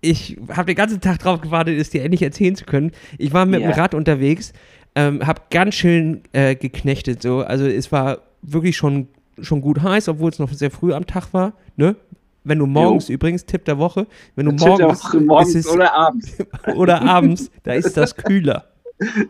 [0.00, 2.92] ich habe den ganzen Tag drauf gewartet, es dir endlich erzählen zu können.
[3.18, 3.70] Ich war mit Ja.
[3.72, 4.52] dem Rad unterwegs,
[4.96, 9.08] ähm, habe ganz schön äh, geknechtet so, also es war wirklich schon,
[9.40, 11.94] schon gut heiß, obwohl es noch sehr früh am Tag war, ne?
[12.42, 14.06] Wenn du morgens, übrigens, Tipp der Woche,
[14.36, 16.38] wenn du Tipp morgens, Woche morgens ist oder abends.
[16.76, 18.66] oder abends, da ist das kühler.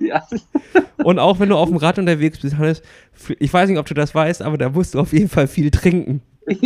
[0.00, 0.22] ja.
[1.02, 2.82] Und auch wenn du auf dem Rad unterwegs bist, Hannes,
[3.38, 5.70] ich weiß nicht, ob du das weißt, aber da musst du auf jeden Fall viel
[5.70, 6.20] trinken.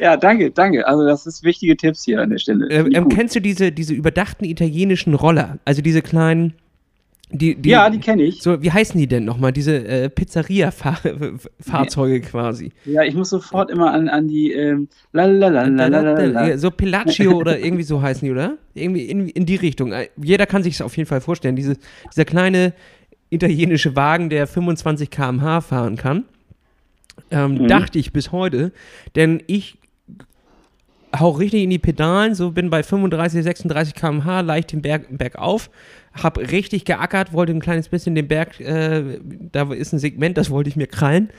[0.00, 0.86] ja, danke, danke.
[0.86, 2.68] Also das ist wichtige Tipps hier an der Stelle.
[2.70, 5.58] Ähm, ähm, kennst du diese, diese überdachten italienischen Roller?
[5.64, 6.54] Also diese kleinen,
[7.34, 8.42] die, die, ja, die kenne ich.
[8.42, 9.52] so, wie heißen die denn nochmal?
[9.52, 12.72] Diese äh, Pizzeria-Fahrzeuge quasi.
[12.84, 16.56] Ja, ich muss sofort immer an, an die ähm, lalalala.
[16.56, 18.56] So Pelaccio oder irgendwie so heißen die, oder?
[18.74, 19.92] Irgendwie in, in die Richtung.
[19.92, 21.56] Äh, Jeder kann sich es auf jeden Fall vorstellen.
[21.56, 21.76] Diese,
[22.10, 22.72] dieser kleine
[23.30, 26.24] italienische Wagen, der 25 km/h fahren kann.
[27.30, 27.68] Ähm, Mhm.
[27.68, 28.72] Dachte ich bis heute.
[29.16, 29.78] Denn ich
[31.18, 35.36] hau richtig in die Pedalen, so bin bei 35, 36 km/h leicht den Berg, Berg
[36.14, 39.18] auf, hab richtig geackert, wollte ein kleines bisschen den Berg, äh,
[39.52, 41.30] da ist ein Segment, das wollte ich mir krallen.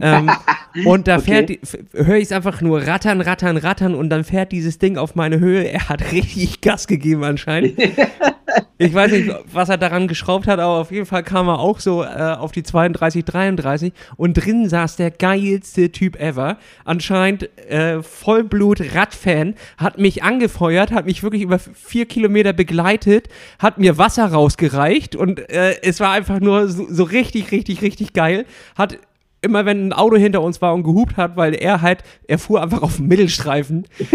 [0.00, 0.30] Ähm,
[0.86, 1.60] und da fährt, Okay.
[1.92, 5.38] höre ich es einfach nur rattern, rattern, rattern und dann fährt dieses Ding auf meine
[5.38, 5.64] Höhe.
[5.64, 7.78] Er hat richtig Gas gegeben anscheinend.
[8.82, 11.78] Ich weiß nicht, was er daran geschraubt hat, aber auf jeden Fall kam er auch
[11.78, 16.58] so äh, auf die 32, 33 und drin saß der geilste Typ ever.
[16.84, 23.28] Anscheinend äh, Vollblut-Radfan, hat mich angefeuert, hat mich wirklich über vier Kilometer begleitet,
[23.60, 28.14] hat mir Wasser rausgereicht und äh, es war einfach nur so, so richtig, richtig, richtig
[28.14, 28.46] geil.
[28.76, 28.98] Hat
[29.42, 32.62] immer wenn ein Auto hinter uns war und gehupt hat, weil er halt, er fuhr
[32.62, 33.86] einfach auf dem Mittelstreifen,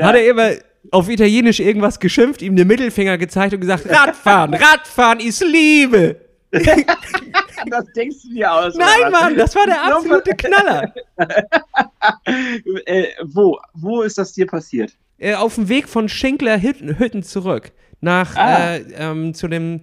[0.00, 0.50] hat er immer
[0.90, 6.16] auf Italienisch irgendwas geschimpft, ihm den Mittelfinger gezeigt und gesagt, Radfahren, Radfahren ist Liebe.
[7.70, 8.74] Das denkst du dir aus.
[8.74, 9.12] oder Nein?
[9.12, 10.94] Mann, das war der absolute Knaller.
[12.86, 14.92] äh, wo, wo ist das dir passiert?
[15.18, 18.76] Äh, auf dem Weg von Schinkler Hütten, Hütten zurück nach Ah.
[18.76, 19.82] äh, ähm, zu dem,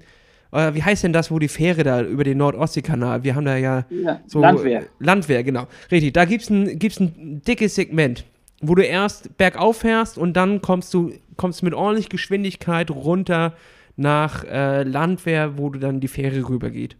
[0.52, 3.58] äh, wie heißt denn das, wo die Fähre da über den Nordostseekanal, wir haben da
[3.58, 4.88] ja Ja, so Landwehr.
[5.00, 5.68] Landwehr, genau.
[5.92, 8.26] Richtig, da gibt es ein, gibt's ein dickes Segment,
[8.62, 13.54] wo du erst bergauf fährst und dann kommst du kommst mit ordentlich Geschwindigkeit runter
[13.96, 16.98] nach äh, Landwehr, wo du dann die Fähre rübergeht.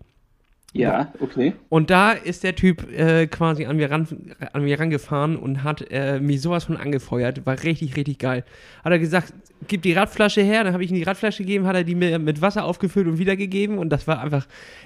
[0.74, 1.54] Ja, okay.
[1.70, 4.08] Und da ist der Typ äh, quasi an mir, ran,
[4.54, 7.46] an mir rangefahren und hat äh, mich sowas von angefeuert.
[7.46, 8.44] War richtig, richtig geil.
[8.84, 9.34] Hat er gesagt,
[9.68, 10.64] gib die Radflasche her.
[10.64, 13.18] Dann habe ich ihm die Radflasche gegeben, hat er die mir mit Wasser aufgefüllt und
[13.18, 13.78] wiedergegeben.
[13.78, 14.46] Und das war einfach,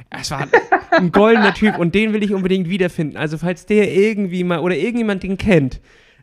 [0.10, 0.47] es war
[0.91, 3.17] ein goldener Typ und den will ich unbedingt wiederfinden.
[3.17, 5.81] Also falls der irgendwie mal oder irgendjemand den kennt,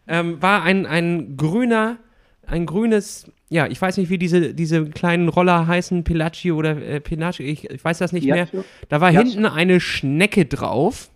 [0.09, 1.99] ähm, war ein, ein grüner,
[2.47, 7.01] ein grünes, ja, ich weiß nicht, wie diese, diese kleinen Roller heißen, Pelaccio oder äh,
[7.01, 8.47] Pinaccio, ich, ich weiß das nicht mehr.
[8.47, 8.65] Piaggio?
[8.89, 9.31] Da war Piaggio.
[9.33, 11.11] hinten eine Schnecke drauf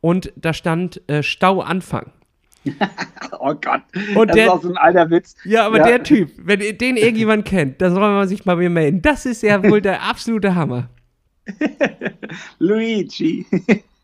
[0.00, 2.12] und da stand äh, Stauanfang.
[3.38, 3.82] Oh Gott.
[4.16, 5.36] Und das der- ist auch so ein alter Witz.
[5.44, 5.86] Ja, aber Ja.
[5.86, 9.02] der Typ, wenn ihr- den irgendjemand kennt, dann soll man sich bei mir melden.
[9.02, 10.88] Das ist ja wohl der absolute Hammer.
[12.58, 13.46] Luigi.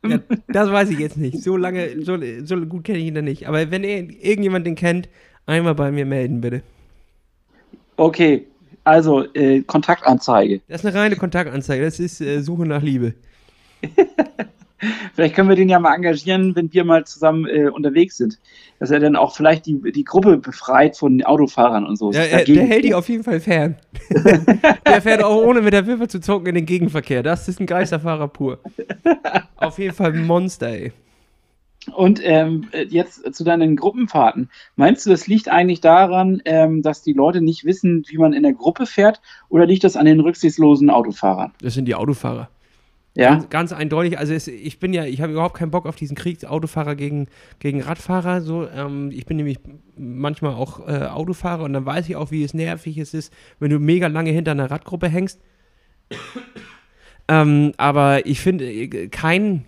[0.07, 1.43] Ja, das weiß ich jetzt nicht.
[1.43, 3.49] So lange, so, so gut kenne ich ihn dann nicht.
[3.49, 5.09] Aber wenn irgendjemand den kennt,
[5.47, 6.63] einmal bei mir melden, bitte.
[7.97, 8.47] Okay,
[8.85, 10.61] also äh, Kontaktanzeige.
[10.69, 11.85] Das ist eine reine Kontaktanzeige.
[11.85, 13.15] Das ist äh, Suche nach Liebe.
[15.15, 18.39] Vielleicht können wir den ja mal engagieren, wenn wir mal zusammen äh, unterwegs sind.
[18.79, 22.11] Dass er dann auch vielleicht die, die Gruppe befreit von Autofahrern und so.
[22.13, 23.77] Ja, er, dagegen- der hält die auf jeden Fall fern.
[24.87, 27.23] der fährt auch ohne mit der Wimper zu zucken in den Gegenverkehr.
[27.23, 28.59] Das ist ein Geisterfahrer pur.
[29.57, 30.93] Auf jeden Fall ein Monster, ey.
[31.95, 34.51] Und ähm, äh, jetzt zu deinen Gruppenfahrten.
[34.77, 38.45] Meinst du, das liegt eigentlich daran, ähm, dass die Leute nicht wissen, wie man in
[38.45, 41.53] der Gruppe fährt, oder liegt das an den rücksichtslosen Autofahrern?
[41.61, 42.49] Das sind die Autofahrer.
[43.15, 44.19] Ja, Ganz, ganz eindeutig.
[44.19, 47.27] Also es, ich bin ja, ich habe überhaupt keinen Bock auf diesen Krieg Autofahrer gegen,
[47.59, 48.41] gegen Radfahrer.
[48.41, 49.59] So, ähm, ich bin nämlich
[49.97, 53.71] manchmal auch äh, Autofahrer und dann weiß ich auch, wie es nervig es ist, wenn
[53.71, 55.41] du mega lange hinter einer Radgruppe hängst.
[57.29, 59.67] ähm, aber ich finde, äh, kein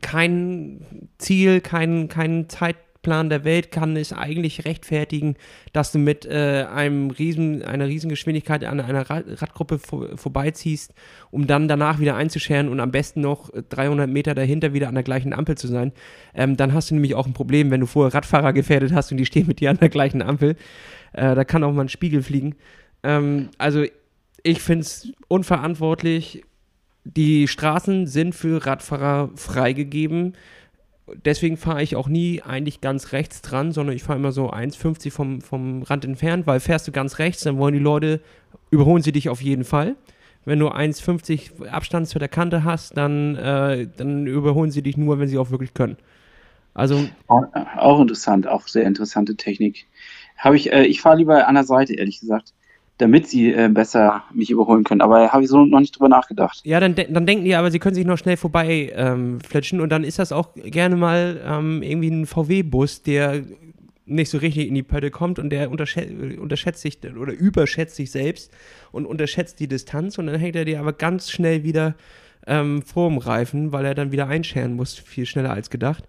[0.00, 2.48] kein Ziel, kein, kein
[3.02, 5.36] Zeitplan der Welt kann es eigentlich rechtfertigen,
[5.72, 10.94] dass du mit äh, einem riesen, einer riesen Geschwindigkeit an einer Rad Radgruppe vor, vorbeiziehst,
[11.30, 15.02] um dann danach wieder einzuscheren und am besten noch 300 Meter dahinter wieder an der
[15.02, 15.92] gleichen Ampel zu sein.
[16.34, 19.18] Ähm, dann hast du nämlich auch ein Problem, wenn du vorher Radfahrer gefährdet hast und
[19.18, 20.56] die stehen mit dir an der gleichen Ampel.
[21.12, 22.54] Äh, da kann auch mal ein Spiegel fliegen.
[23.02, 23.84] Ähm, also
[24.44, 26.44] ich finde es unverantwortlich.
[27.04, 30.34] Die Straßen sind für Radfahrer freigegeben.
[31.24, 35.10] Deswegen fahre ich auch nie eigentlich ganz rechts dran, sondern ich fahre immer so 1,50
[35.10, 38.20] vom, vom Rand entfernt, weil fährst du ganz rechts, dann wollen die Leute,
[38.70, 39.96] überholen sie dich auf jeden Fall.
[40.44, 45.18] Wenn du 1,50 Abstand zu der Kante hast, dann, äh, dann überholen sie dich nur,
[45.18, 45.96] wenn sie auch wirklich können.
[46.74, 49.86] Also auch interessant, auch sehr interessante Technik.
[50.36, 52.54] Habe ich, äh, ich fahre lieber an der Seite, ehrlich gesagt
[52.98, 55.00] damit sie äh, besser mich überholen können.
[55.00, 56.60] Aber habe ich so noch nicht drüber nachgedacht.
[56.64, 59.80] Ja, dann, de dann denken die aber, sie können sich noch schnell vorbei ähm, flitschen
[59.80, 63.42] und dann ist das auch gerne mal ähm, irgendwie ein VW-Bus, der
[64.04, 68.10] nicht so richtig in die Pötte kommt und der unterschätzt, unterschätzt sich oder überschätzt sich
[68.10, 68.52] selbst
[68.90, 71.94] und unterschätzt die Distanz und dann hängt er dir aber ganz schnell wieder
[72.46, 76.04] ähm, vor dem Reifen, weil er dann wieder einscheren muss, viel schneller als gedacht.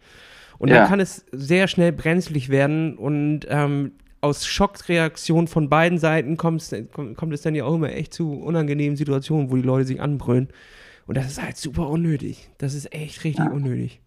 [0.58, 0.80] Und ja.
[0.80, 3.92] dann kann es sehr schnell brenzlig werden und ähm,
[4.24, 6.74] aus Schockreaktionen von beiden Seiten kommt,
[7.18, 10.48] kommt es dann ja auch immer echt zu unangenehmen Situationen, wo die Leute sich anbrüllen.
[11.06, 12.50] Und das ist halt super unnötig.
[12.58, 13.52] Das ist echt richtig ja.
[13.52, 14.00] unnötig.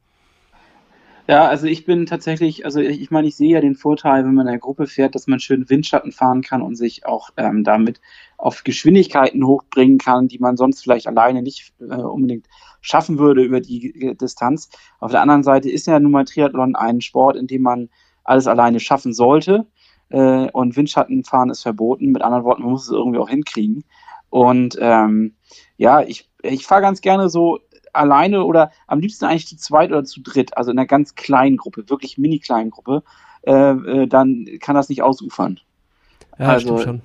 [1.28, 4.46] Ja, also ich bin tatsächlich, also ich meine, ich sehe ja den Vorteil, wenn man
[4.46, 8.00] in einer Gruppe fährt, dass man schön Windschatten fahren kann und sich auch ähm, damit
[8.38, 12.46] auf Geschwindigkeiten hochbringen kann, die man sonst vielleicht alleine nicht äh, unbedingt
[12.80, 14.70] schaffen würde über die äh, Distanz.
[15.00, 17.90] Auf der anderen Seite ist ja nun mal Triathlon ein Sport, in dem man
[18.22, 19.66] alles alleine schaffen sollte
[20.10, 22.12] äh, und Windschattenfahren ist verboten.
[22.12, 23.84] Mit anderen Worten, man muss es irgendwie auch hinkriegen.
[24.30, 25.34] Und ähm,
[25.76, 27.60] ja, ich, ich fahre ganz gerne so
[27.92, 31.56] alleine oder am liebsten eigentlich zu zweit oder zu dritt, also in einer ganz kleinen
[31.56, 33.02] Gruppe, wirklich mini kleinen Gruppe,
[33.46, 35.60] äh, äh, dann kann das nicht ausufern.
[36.38, 37.02] Ja, also, schon.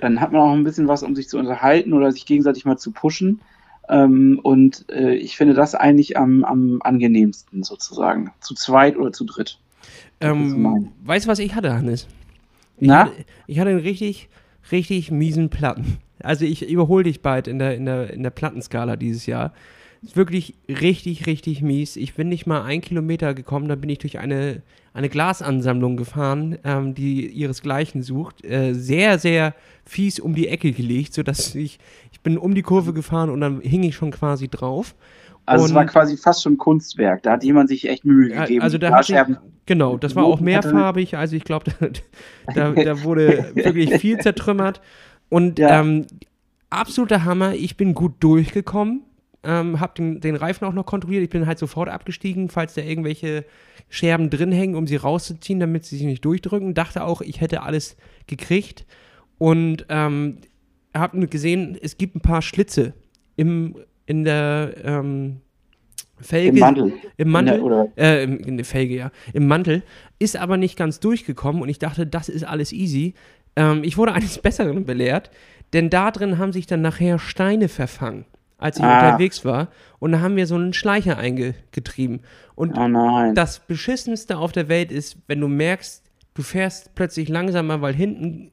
[0.00, 2.76] Dann hat man auch ein bisschen was, um sich zu unterhalten oder sich gegenseitig mal
[2.76, 3.40] zu pushen.
[3.88, 8.32] Ähm, und äh, ich finde das eigentlich am, am angenehmsten sozusagen.
[8.40, 9.58] Zu zweit oder zu dritt.
[10.20, 12.06] Ähm, weißt du, was ich hatte, Hannes?
[12.78, 13.06] Ich, Na?
[13.06, 13.12] Hatte,
[13.46, 14.28] ich hatte einen richtig,
[14.72, 15.98] richtig miesen Platten.
[16.22, 19.52] Also ich überhole dich bald in der, in, der, in der Plattenskala dieses Jahr.
[20.02, 21.96] Ist wirklich richtig, richtig mies.
[21.96, 26.58] Ich bin nicht mal ein Kilometer gekommen, da bin ich durch eine, eine Glasansammlung gefahren,
[26.64, 28.44] ähm, die ihresgleichen sucht.
[28.44, 29.54] Äh, sehr, sehr
[29.86, 31.78] fies um die Ecke gelegt, sodass ich,
[32.12, 34.94] ich bin um die Kurve gefahren und dann hing ich schon quasi drauf.
[35.46, 37.22] Also und, es war quasi fast schon Kunstwerk.
[37.22, 38.62] Da hat jemand sich echt Mühe gegeben.
[38.62, 41.16] Also da hatte ich, genau, das war auch mehrfarbig.
[41.16, 41.70] Also ich glaube,
[42.54, 44.80] da, da, wurde wirklich viel zertrümmert.
[45.28, 45.80] Und ja.
[45.80, 46.06] ähm,
[46.70, 47.54] absoluter Hammer.
[47.54, 49.02] Ich bin gut durchgekommen.
[49.42, 51.22] Ähm, hab den, den Reifen auch noch kontrolliert.
[51.22, 53.44] Ich bin halt sofort abgestiegen, falls da irgendwelche
[53.90, 56.72] Scherben drin hängen, um sie rauszuziehen, damit sie sich nicht durchdrücken.
[56.72, 58.86] Dachte auch, ich hätte alles gekriegt.
[59.36, 60.38] Und ähm,
[60.96, 62.94] habe gesehen, es gibt ein paar Schlitze
[63.36, 65.40] im in der ähm,
[66.20, 66.48] Felge.
[66.48, 66.92] Im Mantel.
[67.16, 67.90] Im Mantel.
[67.96, 69.10] Der, äh, in der Felge, ja.
[69.32, 69.82] Im Mantel.
[70.18, 73.14] Ist aber nicht ganz durchgekommen und ich dachte, das ist alles easy.
[73.56, 75.30] Ähm, ich wurde eines Besseren belehrt,
[75.72, 78.24] denn da drin haben sich dann nachher Steine verfangen,
[78.58, 79.06] als ich ah.
[79.06, 79.68] unterwegs war.
[79.98, 82.20] Und da haben wir so einen Schleicher eingetrieben.
[82.54, 87.80] Und oh das Beschissenste auf der Welt ist, wenn du merkst, du fährst plötzlich langsamer,
[87.80, 88.50] weil hinten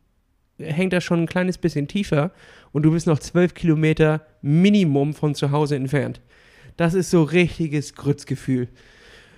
[0.63, 2.32] hängt das schon ein kleines bisschen tiefer
[2.71, 6.21] und du bist noch zwölf Kilometer Minimum von zu Hause entfernt.
[6.78, 8.67] Das ist so richtiges Grützgefühl.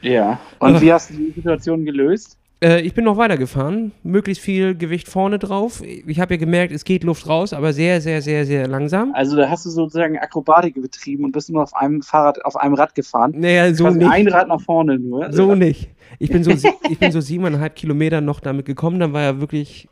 [0.01, 0.39] Ja.
[0.59, 2.37] Und wie hast du die Situation gelöst?
[2.63, 5.81] Äh, ich bin noch weitergefahren, möglichst viel Gewicht vorne drauf.
[5.83, 9.13] Ich habe ja gemerkt, es geht Luft raus, aber sehr, sehr, sehr, sehr langsam.
[9.13, 12.75] Also da hast du sozusagen Akrobatik betrieben und bist nur auf einem Fahrrad, auf einem
[12.75, 13.33] Rad gefahren.
[13.35, 14.09] Naja, so nicht.
[14.09, 15.31] Ein Rad nach vorne nur.
[15.33, 15.89] So nicht.
[16.19, 19.89] Ich bin so, ich bin so siebeneinhalb Kilometer noch damit gekommen, dann war er wirklich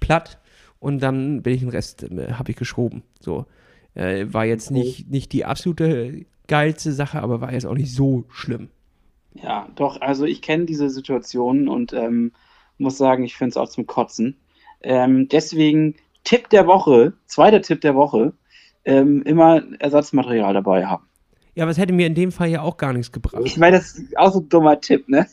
[0.00, 0.38] platt
[0.80, 3.02] und dann bin ich den Rest, äh, habe ich geschoben.
[3.20, 3.46] So.
[3.94, 8.24] Äh, war jetzt nicht, nicht die absolute geilste Sache, aber war jetzt auch nicht so
[8.30, 8.68] schlimm.
[9.34, 12.32] Ja, doch, also ich kenne diese Situation und ähm,
[12.78, 14.36] muss sagen, ich finde es auch zum Kotzen.
[14.82, 18.32] Ähm, deswegen Tipp der Woche, zweiter Tipp der Woche,
[18.84, 21.06] ähm, immer Ersatzmaterial dabei haben.
[21.58, 23.42] Ja, aber es hätte mir in dem Fall ja auch gar nichts gebracht.
[23.44, 25.26] Ich meine, das ist auch so ein dummer Tipp, ne?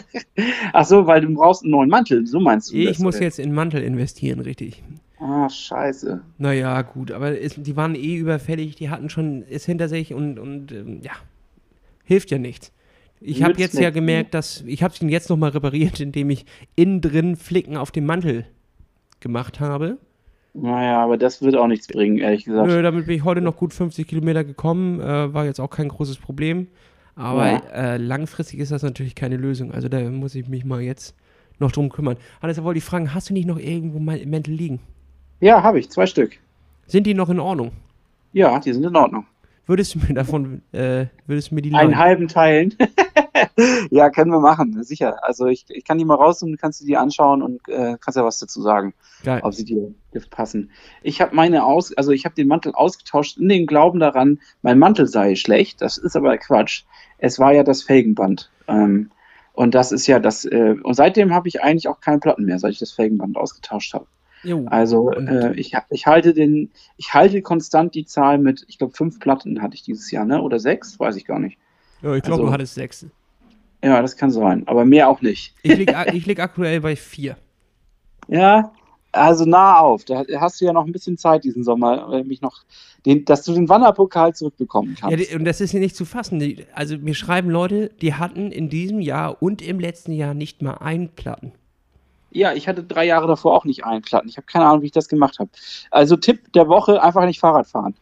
[0.72, 3.24] Ach so, weil du brauchst einen neuen Mantel, so meinst du Ich das, muss oder?
[3.24, 4.82] jetzt in Mantel investieren, richtig.
[5.18, 6.22] Ah, scheiße.
[6.38, 10.38] Naja, gut, aber es, die waren eh überfällig, die hatten schon es hinter sich und,
[10.38, 11.12] und ähm, ja,
[12.04, 12.72] hilft ja nichts.
[13.20, 16.46] Ich habe jetzt ja gemerkt, dass ich habe ihn jetzt nochmal repariert, indem ich
[16.76, 18.46] innen drin Flicken auf dem Mantel
[19.20, 19.98] gemacht habe.
[20.54, 22.68] Naja, aber das wird auch nichts bringen, ehrlich gesagt.
[22.68, 25.00] Nö, damit bin ich heute noch gut 50 Kilometer gekommen.
[25.00, 26.68] Äh, war jetzt auch kein großes Problem.
[27.14, 27.58] Aber ja.
[27.72, 29.72] äh, langfristig ist das natürlich keine Lösung.
[29.72, 31.14] Also da muss ich mich mal jetzt
[31.58, 32.16] noch drum kümmern.
[32.40, 34.80] Hannes, da wollte ich fragen, hast du nicht noch irgendwo Mäntel liegen?
[35.40, 36.38] Ja, habe ich, zwei Stück.
[36.86, 37.72] Sind die noch in Ordnung?
[38.32, 39.26] Ja, die sind in Ordnung.
[39.66, 41.88] Würdest du mir davon, äh, würdest du mir die leihen?
[41.88, 42.74] Einen halben teilen.
[43.90, 45.24] ja, können wir machen, sicher.
[45.24, 48.16] Also ich, ich kann die mal raus und kannst du die anschauen und äh, kannst
[48.16, 49.40] ja was dazu sagen, Geil.
[49.42, 50.70] ob sie dir, dir passen.
[51.02, 54.78] Ich habe meine aus, also ich habe den Mantel ausgetauscht in dem Glauben daran, mein
[54.78, 55.80] Mantel sei schlecht.
[55.80, 56.84] Das ist aber Quatsch.
[57.18, 58.50] Es war ja das Felgenband.
[58.68, 59.10] Ähm,
[59.54, 62.58] und das ist ja das, äh, und seitdem habe ich eigentlich auch keine Platten mehr,
[62.58, 64.06] seit ich das Felgenband ausgetauscht habe.
[64.42, 64.66] Jo.
[64.66, 69.20] Also äh, ich, ich halte den, ich halte konstant die Zahl mit, ich glaube, fünf
[69.20, 70.42] Platten hatte ich dieses Jahr, ne?
[70.42, 70.98] Oder sechs?
[70.98, 71.58] Weiß ich gar nicht.
[72.02, 73.06] Ja, ich glaube, also, du hattest sechs.
[73.82, 75.54] Ja, das kann sein, aber mehr auch nicht.
[75.62, 77.36] Ich liege ich lieg aktuell bei vier.
[78.28, 78.72] Ja,
[79.10, 80.04] also nah auf.
[80.04, 82.62] Da hast du ja noch ein bisschen Zeit diesen Sommer, äh, mich noch,
[83.04, 85.30] den, dass du den Wanderpokal zurückbekommen kannst.
[85.30, 86.64] Ja, und das ist hier nicht zu fassen.
[86.74, 90.74] Also mir schreiben Leute, die hatten in diesem Jahr und im letzten Jahr nicht mal
[90.74, 91.52] einen Platten.
[92.30, 94.28] Ja, ich hatte drei Jahre davor auch nicht einen Platten.
[94.28, 95.50] Ich habe keine Ahnung, wie ich das gemacht habe.
[95.90, 97.94] Also Tipp der Woche, einfach nicht Fahrrad fahren.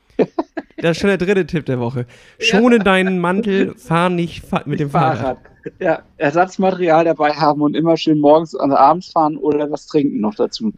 [0.76, 2.06] Das ist schon der dritte Tipp der Woche.
[2.38, 2.82] Schone ja.
[2.82, 5.18] deinen Mantel, fahr nicht mit dem Fahrrad.
[5.18, 5.38] Fahrrad.
[5.78, 10.34] Ja, Ersatzmaterial dabei haben und immer schön morgens und abends fahren oder was trinken noch
[10.34, 10.72] dazu.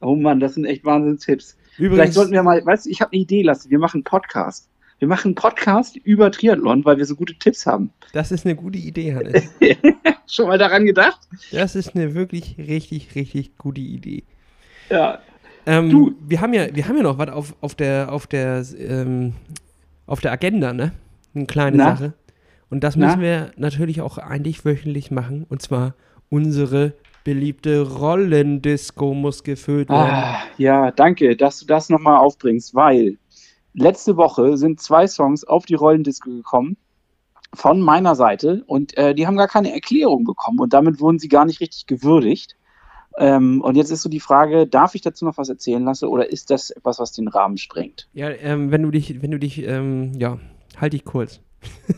[0.00, 1.56] Oh Mann, das sind echt Wahnsinnstipps.
[1.78, 4.04] Übrigens, Vielleicht sollten wir mal, weißt du, ich habe eine Idee, Lasse, wir machen einen
[4.04, 4.68] Podcast.
[4.98, 7.90] Wir machen einen Podcast über Triathlon, weil wir so gute Tipps haben.
[8.14, 9.44] Das ist eine gute Idee, Hannes.
[10.26, 11.20] Schon mal daran gedacht?
[11.52, 14.24] Das ist eine wirklich richtig, richtig gute Idee.
[14.88, 15.18] Ja.
[15.66, 16.14] Ähm, du.
[16.26, 19.34] Wir haben ja, wir haben ja noch was auf, auf der, auf der, ähm,
[20.06, 20.92] auf der Agenda, ne?
[21.34, 21.96] Eine kleine Na?
[21.96, 22.14] Sache.
[22.70, 23.22] Und das müssen Na?
[23.22, 25.46] wir natürlich auch eigentlich wöchentlich machen.
[25.48, 25.94] Und zwar
[26.28, 26.94] unsere
[27.24, 30.10] beliebte Rollendisco muss gefüllt werden.
[30.12, 33.18] Ah, ja, danke, dass du das nochmal aufbringst, weil
[33.74, 36.76] letzte Woche sind zwei Songs auf die Rollendisco gekommen
[37.52, 41.28] von meiner Seite und äh, die haben gar keine Erklärung bekommen und damit wurden sie
[41.28, 42.56] gar nicht richtig gewürdigt.
[43.18, 46.30] Ähm, und jetzt ist so die Frage, darf ich dazu noch was erzählen lassen oder
[46.30, 48.08] ist das etwas, was den Rahmen sprengt?
[48.12, 50.38] Ja, ähm, wenn du dich, wenn du dich, ähm, ja,
[50.80, 51.40] halt dich kurz.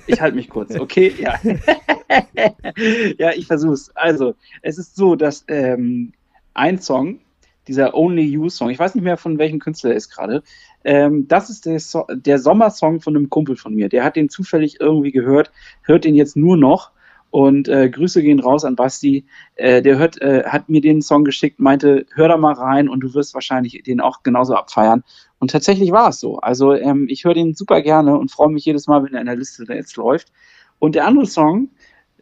[0.06, 1.12] Ich halte mich kurz, okay?
[1.18, 1.38] Ja.
[3.18, 3.90] ja, ich versuch's.
[3.94, 6.12] Also, es ist so, dass ähm,
[6.54, 7.20] ein Song,
[7.66, 10.42] dieser Only You Song, ich weiß nicht mehr von welchem Künstler er ist gerade,
[10.84, 13.88] ähm, das ist der, so der Sommersong von einem Kumpel von mir.
[13.88, 15.50] Der hat den zufällig irgendwie gehört,
[15.82, 16.92] hört den jetzt nur noch.
[17.30, 19.26] Und äh, Grüße gehen raus an Basti.
[19.56, 23.00] Äh, der hört, äh, hat mir den Song geschickt, meinte, hör da mal rein und
[23.00, 25.04] du wirst wahrscheinlich den auch genauso abfeiern.
[25.38, 26.38] Und tatsächlich war es so.
[26.38, 29.26] Also ähm, ich höre den super gerne und freue mich jedes Mal, wenn er in
[29.26, 30.32] der Liste jetzt läuft.
[30.78, 31.70] Und der andere Song,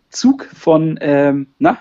[0.08, 1.78] Zug von, ähm, na,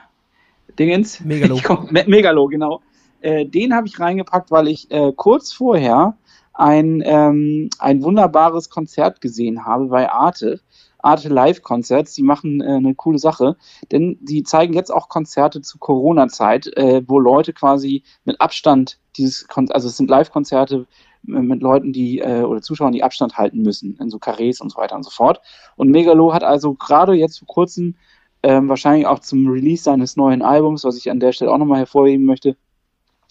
[0.78, 1.22] Dingens?
[1.22, 1.60] Megalo.
[1.64, 2.82] Komm, Me Megalo, genau.
[3.22, 6.16] Äh, den habe ich reingepackt, weil ich äh, kurz vorher
[6.54, 10.62] ein, ähm, ein wunderbares Konzert gesehen habe bei Arte.
[11.06, 13.58] Arte Live-Konzerts, die machen äh, eine coole Sache,
[13.92, 19.48] denn die zeigen jetzt auch Konzerte zu Corona-Zeit, äh, wo Leute quasi mit Abstand dieses,
[19.48, 20.88] Kon also es sind Live-Konzerte
[21.24, 24.78] mit Leuten, die äh, oder Zuschauern, die Abstand halten müssen, in so Karrees und so
[24.78, 25.42] weiter und so fort.
[25.76, 27.96] Und Megalo hat also gerade jetzt vor kurzem,
[28.44, 31.80] ähm, wahrscheinlich auch zum Release seines neuen Albums, was ich an der Stelle auch nochmal
[31.80, 32.58] hervorheben möchte,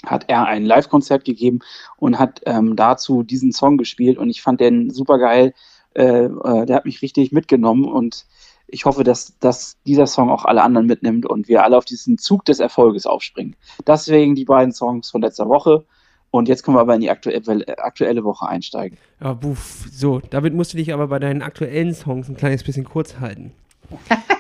[0.05, 1.61] hat er ein Live-Konzert gegeben
[1.97, 5.55] und hat ähm, dazu diesen Song gespielt und ich fand den super geil.
[5.95, 8.27] Äh, äh, der hat mich richtig mitgenommen und
[8.67, 12.19] ich hoffe, dass, dass dieser Song auch alle anderen mitnimmt und wir alle auf diesen
[12.19, 13.57] Zug des Erfolges aufspringen.
[13.87, 15.85] Deswegen die beiden Songs von letzter Woche.
[16.31, 18.99] Und jetzt können wir aber in die aktuelle, aktuelle Woche einsteigen.
[19.21, 19.87] Ja, buff.
[19.93, 23.53] So, damit musst du dich aber bei deinen aktuellen Songs ein kleines bisschen kurz halten.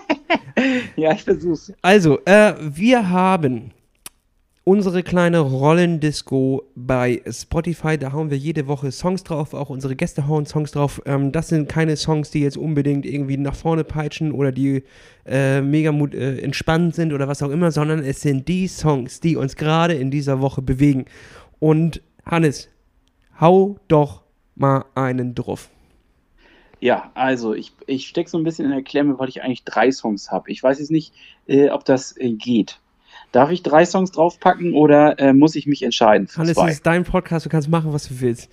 [0.97, 1.73] ja, ich versuch's.
[1.83, 3.71] Also, äh, wir haben
[4.65, 7.99] unsere kleine Rollendisco bei Spotify.
[7.99, 11.03] Da hauen wir jede Woche Songs drauf, auch unsere Gäste hauen Songs drauf.
[11.05, 14.83] Ähm, das sind keine Songs, die jetzt unbedingt irgendwie nach vorne peitschen oder die
[15.27, 19.37] äh, mega äh, entspannt sind oder was auch immer, sondern es sind die Songs, die
[19.37, 21.05] uns gerade in dieser Woche bewegen.
[21.61, 22.71] Und Hannes,
[23.39, 24.23] hau doch
[24.55, 25.69] mal einen drauf.
[26.81, 29.91] Ja, also ich, ich stecke so ein bisschen in der Klemme, weil ich eigentlich drei
[29.91, 30.51] Songs habe.
[30.51, 31.15] Ich weiß jetzt nicht,
[31.47, 32.79] äh, ob das äh, geht.
[33.35, 36.28] Darf ich drei Songs draufpacken oder äh, muss ich mich entscheiden?
[36.37, 38.49] Hannes, das ist dein Podcast, du kannst machen, was du willst.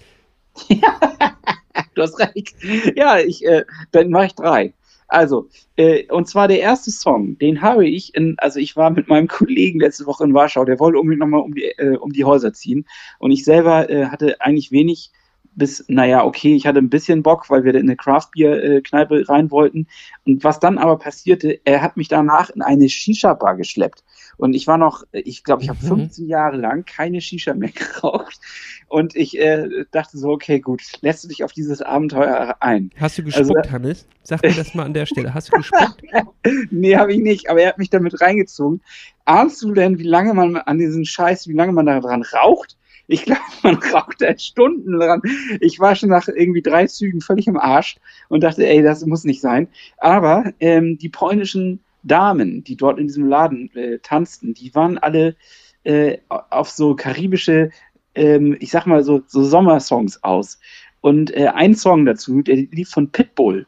[0.69, 0.99] Ja,
[1.93, 2.55] du hast recht.
[2.95, 4.73] Ja, ich, äh, dann mache ich drei.
[5.07, 9.07] Also, äh, und zwar der erste Song, den habe ich in, also ich war mit
[9.07, 12.25] meinem Kollegen letzte Woche in Warschau, der wollte unbedingt nochmal um die, äh, um die
[12.25, 12.88] Häuser ziehen.
[13.19, 15.11] Und ich selber äh, hatte eigentlich wenig
[15.54, 19.88] bis, naja, okay, ich hatte ein bisschen Bock, weil wir in eine Craft-Bier-Kneipe rein wollten.
[20.26, 24.04] Und was dann aber passierte, er hat mich danach in eine Shisha-Bar geschleppt.
[24.38, 26.30] Und ich war noch, ich glaube, ich habe 15 mhm.
[26.30, 27.70] Jahre lang keine Shisha mehr
[28.02, 28.39] geraucht.
[28.88, 32.91] Und ich äh, dachte so, okay, gut, lässt du dich auf dieses Abenteuer ein.
[32.97, 34.08] Hast du gespuckt, also, Hannes?
[34.24, 35.34] Sag mir das mal an der Stelle.
[35.34, 36.02] Hast du gespuckt?
[36.72, 38.82] nee, habe ich nicht, aber er hat mich damit reingezogen.
[39.26, 42.78] Ahnst du denn, wie lange man an diesen Scheiß, wie lange man daran raucht?
[43.08, 45.22] Ich glaube, man raucht da Stunden dran.
[45.60, 47.97] Ich war schon nach irgendwie drei Zügen völlig im Arsch
[48.30, 49.68] und dachte, ey, das muss nicht sein.
[49.97, 55.36] Aber ähm, die polnischen Damen, die dort in diesem Laden äh, tanzten, die waren alle
[55.84, 57.72] äh, auf so karibische,
[58.16, 60.60] ähm, ich sag mal so, so Sommersongs aus.
[61.02, 63.66] Und äh, ein Song dazu, der lief von Pitbull.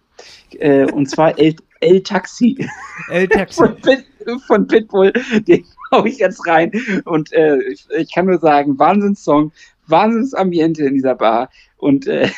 [0.60, 2.68] Äh, und zwar El, El Taxi.
[3.10, 3.56] El Taxi.
[3.62, 4.06] von, Pit,
[4.48, 5.12] von Pitbull,
[5.48, 6.72] den hau ich jetzt rein.
[7.06, 9.52] Und äh, ich, ich, kann nur sagen, Wahnsinnssong,
[9.88, 11.50] Wahnsinnsambiente in dieser Bar.
[11.78, 12.30] Und äh,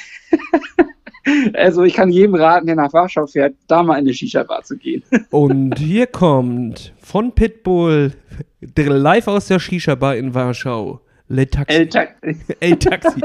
[1.53, 4.77] also ich kann jedem raten, der nach Warschau fährt, da mal in eine Shisha-Bar zu
[4.77, 5.03] gehen.
[5.31, 8.13] Und hier kommt von Pitbull
[8.75, 11.01] live aus der Shisha-Bar in Warschau.
[11.27, 11.75] Le Taxi.
[11.75, 12.05] El, Ta
[12.59, 13.21] El Taxi.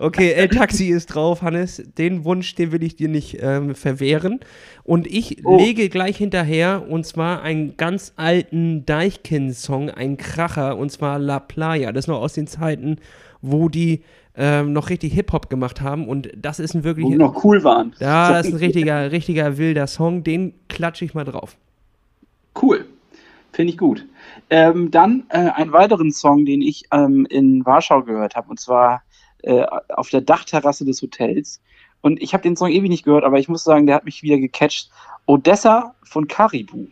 [0.00, 1.82] okay, El Taxi ist drauf, Hannes.
[1.96, 4.40] Den Wunsch, den will ich dir nicht ähm, verwehren.
[4.84, 5.56] Und ich oh.
[5.56, 11.90] lege gleich hinterher, und zwar einen ganz alten Deichkind-Song, ein Kracher, und zwar La Playa.
[11.92, 12.96] Das ist noch aus den Zeiten,
[13.40, 14.02] wo die
[14.36, 16.06] ähm, noch richtig Hip-Hop gemacht haben.
[16.06, 17.06] Und das ist ein wirklich.
[17.06, 17.94] Wo noch cool waren.
[17.98, 20.22] Ja, das ist ein richtiger, richtiger wilder Song.
[20.22, 21.56] Den klatsche ich mal drauf.
[22.60, 22.84] Cool.
[23.52, 24.04] Finde ich gut.
[24.50, 29.02] Ähm, dann äh, einen weiteren Song, den ich ähm, in Warschau gehört habe, und zwar
[29.42, 31.60] äh, auf der Dachterrasse des Hotels.
[32.00, 34.22] Und ich habe den Song ewig nicht gehört, aber ich muss sagen, der hat mich
[34.22, 34.90] wieder gecatcht.
[35.26, 36.88] Odessa von Caribou.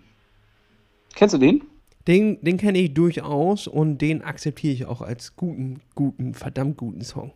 [1.14, 1.62] Kennst du den?
[2.06, 7.02] Den, den kenne ich durchaus und den akzeptiere ich auch als guten, guten, verdammt guten
[7.02, 7.32] Song.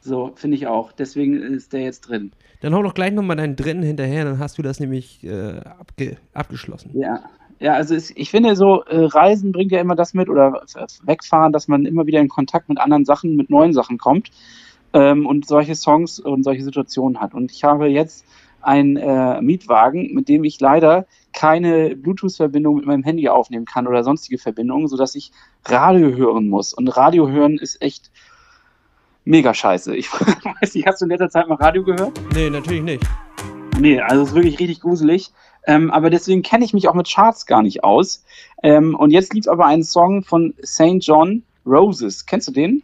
[0.00, 0.92] So, finde ich auch.
[0.92, 2.32] Deswegen ist der jetzt drin.
[2.60, 6.16] Dann hau doch gleich nochmal deinen dritten hinterher, dann hast du das nämlich äh, abge
[6.34, 6.90] abgeschlossen.
[6.94, 7.24] Ja,
[7.60, 10.62] ja, also es, ich finde so, äh, Reisen bringt ja immer das mit oder
[11.02, 14.30] wegfahren, dass man immer wieder in Kontakt mit anderen Sachen, mit neuen Sachen kommt
[14.92, 17.34] ähm, und solche Songs und solche Situationen hat.
[17.34, 18.24] Und ich habe jetzt
[18.60, 24.02] einen äh, Mietwagen, mit dem ich leider keine Bluetooth-Verbindung mit meinem Handy aufnehmen kann oder
[24.04, 25.32] sonstige Verbindungen, sodass ich
[25.64, 26.72] Radio hören muss.
[26.72, 28.10] Und Radio hören ist echt
[29.24, 29.94] mega scheiße.
[29.96, 30.12] Ich
[30.60, 32.18] weiß nicht, hast du in letzter Zeit mal Radio gehört?
[32.34, 33.04] Nee, natürlich nicht.
[33.78, 35.32] Nee, also es ist wirklich richtig gruselig.
[35.66, 38.24] Ähm, aber deswegen kenne ich mich auch mit Charts gar nicht aus.
[38.62, 40.98] Ähm, und jetzt lief aber ein Song von St.
[41.00, 42.26] John Roses.
[42.26, 42.82] Kennst du den?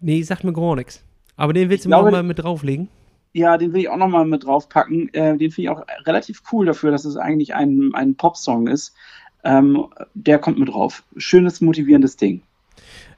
[0.00, 1.02] Nee, sagt mir gar nichts.
[1.36, 2.88] Aber den willst ich du glaube, mal mit drauflegen?
[3.32, 5.12] Ja, den will ich auch noch mal mit draufpacken.
[5.12, 8.94] Äh, den finde ich auch relativ cool dafür, dass es eigentlich ein, ein Pop-Song ist.
[9.42, 11.02] Ähm, der kommt mit drauf.
[11.16, 12.42] Schönes, motivierendes Ding.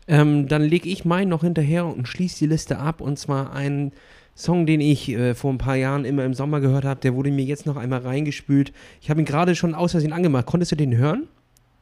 [0.09, 3.01] Ähm, dann lege ich meinen noch hinterher und schließe die Liste ab.
[3.01, 3.93] Und zwar ein
[4.37, 7.33] Song, den ich äh, vor ein paar Jahren immer im Sommer gehört habe, der wurde
[7.33, 8.73] mir jetzt noch einmal reingespült.
[9.01, 10.45] Ich habe ihn gerade schon aus Versehen angemacht.
[10.47, 11.27] Konntest du den hören?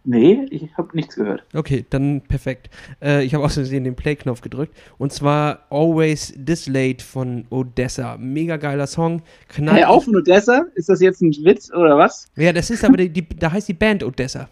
[0.07, 1.43] Nee, ich habe nichts gehört.
[1.53, 2.71] Okay, dann perfekt.
[3.03, 4.77] Äh, ich habe aus Versehen den Play-Knopf gedrückt.
[4.99, 8.17] Und zwar Always This Late von Odessa.
[8.19, 9.23] Mega geiler Song.
[9.49, 10.67] Knall hey, auch von Odessa?
[10.77, 12.29] Ist das jetzt ein Witz oder was?
[12.37, 14.49] Ja, das ist aber, die, die, da heißt die Band Odessa.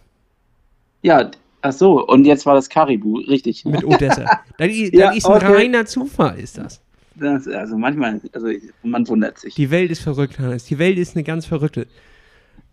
[1.03, 1.31] Ja,
[1.61, 2.05] ach so.
[2.07, 3.65] Und jetzt war das Caribou, richtig.
[3.65, 4.25] Mit Odessa.
[4.59, 5.53] Da, da ja, ist ein okay.
[5.53, 6.81] reiner Zufall, ist das.
[7.17, 8.49] Das, also manchmal, also
[8.83, 9.55] man wundert sich.
[9.55, 10.65] Die Welt ist verrückt, Hannes.
[10.65, 11.87] Die Welt ist eine ganz verrückte.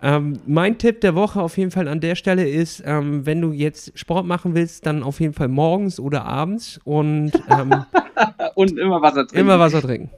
[0.02, 3.52] Ähm, mein Tipp der Woche auf jeden Fall an der Stelle ist, ähm, wenn du
[3.52, 7.84] jetzt Sport machen willst, dann auf jeden Fall morgens oder abends und ähm,
[8.56, 9.38] und immer Wasser trinken.
[9.38, 10.10] Immer Wasser trinken.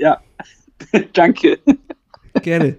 [0.00, 0.20] Ja,
[1.14, 1.58] danke.
[2.42, 2.76] Gerne.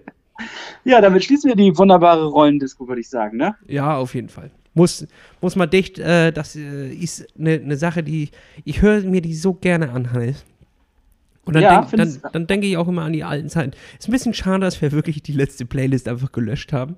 [0.84, 3.56] Ja, damit schließen wir die wunderbare Rollendisco, würde ich sagen, ne?
[3.68, 4.52] Ja, auf jeden Fall.
[4.74, 5.06] Muss,
[5.42, 8.30] muss man dicht, äh, das äh, ist eine ne Sache, die
[8.64, 10.46] ich höre mir die so gerne an, Hannes.
[11.52, 13.74] Und dann, ja, denk, dann, dann denke ich auch immer an die alten Zeiten.
[14.00, 16.96] Ist ein bisschen schade, dass wir wirklich die letzte Playlist einfach gelöscht haben.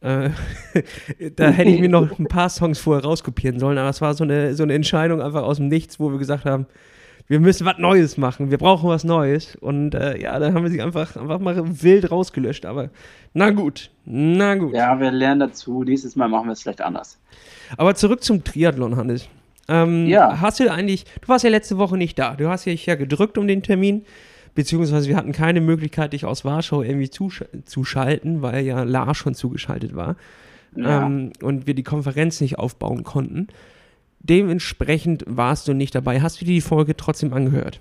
[0.00, 0.30] Äh,
[1.36, 4.22] da hätte ich mir noch ein paar Songs vorher rauskopieren sollen, aber es war so
[4.22, 6.66] eine, so eine Entscheidung einfach aus dem Nichts, wo wir gesagt haben,
[7.26, 9.56] wir müssen was Neues machen, wir brauchen was Neues.
[9.56, 12.64] Und äh, ja, dann haben wir sie einfach, einfach mal wild rausgelöscht.
[12.64, 12.90] Aber
[13.34, 14.72] na gut, na gut.
[14.72, 15.82] Ja, wir lernen dazu.
[15.82, 17.18] Nächstes Mal machen wir es vielleicht anders.
[17.76, 19.28] Aber zurück zum Triathlon, Hannes.
[19.68, 20.40] Ähm, ja.
[20.40, 22.34] Hast du eigentlich, du warst ja letzte Woche nicht da.
[22.34, 24.04] Du hast dich ja gedrückt um den Termin,
[24.54, 29.34] beziehungsweise wir hatten keine Möglichkeit, dich aus Warschau irgendwie zusch zuschalten, weil ja Lars schon
[29.34, 30.16] zugeschaltet war.
[30.74, 31.06] Ja.
[31.06, 33.48] Ähm, und wir die Konferenz nicht aufbauen konnten.
[34.20, 36.20] Dementsprechend warst du nicht dabei.
[36.20, 37.80] Hast du dir die Folge trotzdem angehört?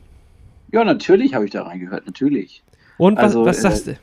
[0.72, 2.64] Ja, natürlich habe ich da reingehört, natürlich.
[2.98, 4.00] Und was, also, was sagst äh, du?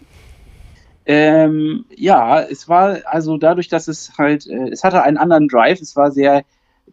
[1.06, 5.80] Ähm, ja, es war also dadurch, dass es halt, äh, es hatte einen anderen Drive,
[5.80, 6.44] es war sehr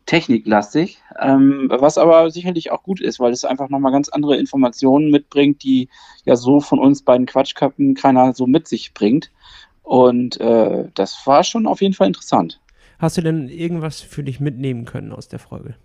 [0.05, 5.11] techniklastig, ähm, was aber sicherlich auch gut ist, weil es einfach nochmal ganz andere Informationen
[5.11, 5.89] mitbringt, die
[6.25, 9.31] ja so von uns beiden Quatschköppen keiner so mit sich bringt.
[9.81, 12.59] Und äh, das war schon auf jeden Fall interessant.
[12.99, 15.75] Hast du denn irgendwas für dich mitnehmen können aus der Folge?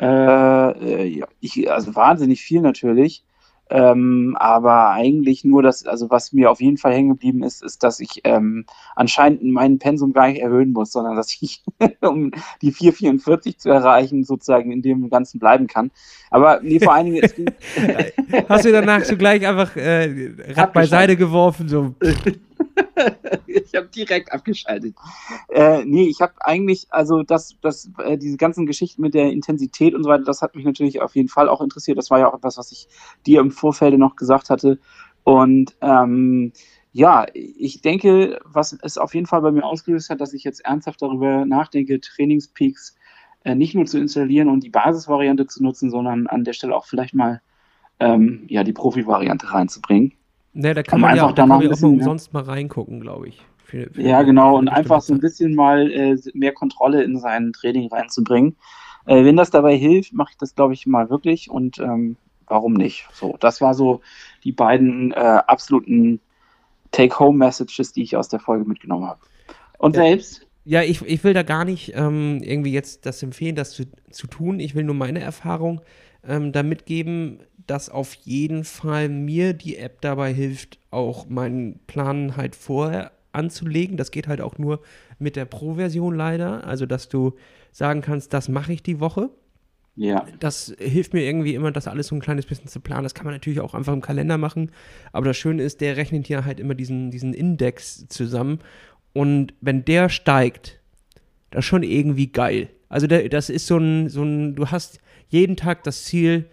[0.00, 3.24] Äh, äh ja, ich, also wahnsinnig viel natürlich.
[3.70, 7.82] Ähm, aber eigentlich nur das, also was mir auf jeden Fall hängen geblieben ist, ist,
[7.82, 11.62] dass ich ähm, anscheinend meinen Pensum gar nicht erhöhen muss, sondern dass ich,
[12.02, 15.90] um die 444 zu erreichen, sozusagen in dem Ganzen bleiben kann.
[16.30, 17.22] Aber nee, vor allen Dingen.
[18.48, 21.68] Hast du danach so gleich einfach äh, Rad beiseite geworfen?
[21.68, 21.94] So.
[23.46, 24.94] ich habe direkt abgeschaltet.
[25.48, 29.94] Äh, nee, ich habe eigentlich, also das, das, äh, diese ganzen Geschichten mit der Intensität
[29.94, 31.98] und so weiter, das hat mich natürlich auf jeden Fall auch interessiert.
[31.98, 32.88] Das war ja auch etwas, was ich
[33.26, 34.78] dir im Vorfeld noch gesagt hatte.
[35.24, 36.52] Und ähm,
[36.92, 40.64] ja, ich denke, was es auf jeden Fall bei mir ausgelöst hat, dass ich jetzt
[40.64, 42.96] ernsthaft darüber nachdenke, Trainingspeaks
[43.44, 46.86] äh, nicht nur zu installieren und die Basisvariante zu nutzen, sondern an der Stelle auch
[46.86, 47.42] vielleicht mal
[48.00, 50.12] ähm, ja, die Profi-Variante reinzubringen.
[50.54, 53.28] Ne, da kann um man ja da kann man auch mal umsonst mal reingucken, glaube
[53.28, 53.42] ich.
[53.64, 57.52] Für, für ja, genau, und einfach so ein bisschen mal äh, mehr Kontrolle in sein
[57.52, 58.56] Training reinzubringen.
[59.06, 62.74] Äh, wenn das dabei hilft, mache ich das, glaube ich, mal wirklich und ähm, warum
[62.74, 63.06] nicht?
[63.12, 64.00] So, das war so
[64.44, 66.20] die beiden äh, absoluten
[66.92, 69.20] Take-Home-Messages, die ich aus der Folge mitgenommen habe.
[69.78, 70.46] Und selbst?
[70.64, 74.26] Ja, ich, ich will da gar nicht ähm, irgendwie jetzt das empfehlen, das zu, zu
[74.26, 74.60] tun.
[74.60, 75.82] Ich will nur meine Erfahrung
[76.26, 82.36] ähm, da mitgeben dass auf jeden Fall mir die App dabei hilft, auch meinen Plan
[82.36, 83.96] halt vorher anzulegen.
[83.96, 84.80] Das geht halt auch nur
[85.18, 86.66] mit der Pro-Version leider.
[86.66, 87.34] Also, dass du
[87.72, 89.30] sagen kannst, das mache ich die Woche.
[89.96, 90.26] Ja.
[90.40, 93.04] Das hilft mir irgendwie immer, das alles so ein kleines bisschen zu planen.
[93.04, 94.72] Das kann man natürlich auch einfach im Kalender machen.
[95.12, 98.58] Aber das Schöne ist, der rechnet hier halt immer diesen, diesen Index zusammen.
[99.12, 100.80] Und wenn der steigt,
[101.50, 102.68] das ist schon irgendwie geil.
[102.88, 104.98] Also der, das ist so ein, so ein, du hast
[105.28, 106.46] jeden Tag das Ziel,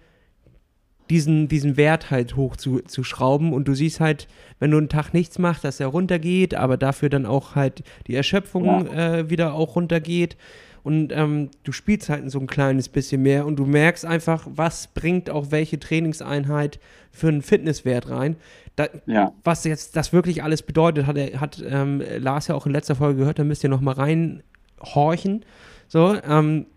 [1.12, 4.28] diesen, diesen Wert halt hoch zu, zu schrauben und du siehst halt,
[4.60, 8.16] wenn du einen Tag nichts machst, dass er runtergeht, aber dafür dann auch halt die
[8.16, 9.18] Erschöpfung ja.
[9.18, 10.38] äh, wieder auch runtergeht
[10.84, 14.88] und ähm, du spielst halt so ein kleines bisschen mehr und du merkst einfach, was
[14.88, 16.80] bringt auch welche Trainingseinheit
[17.12, 18.38] für einen Fitnesswert rein.
[18.78, 19.34] Da, ja.
[19.44, 22.96] Was jetzt das wirklich alles bedeutet, hat, er, hat ähm, Lars ja auch in letzter
[22.96, 25.44] Folge gehört, da müsst ihr noch mal reinhorchen.
[25.90, 26.68] So, ähm,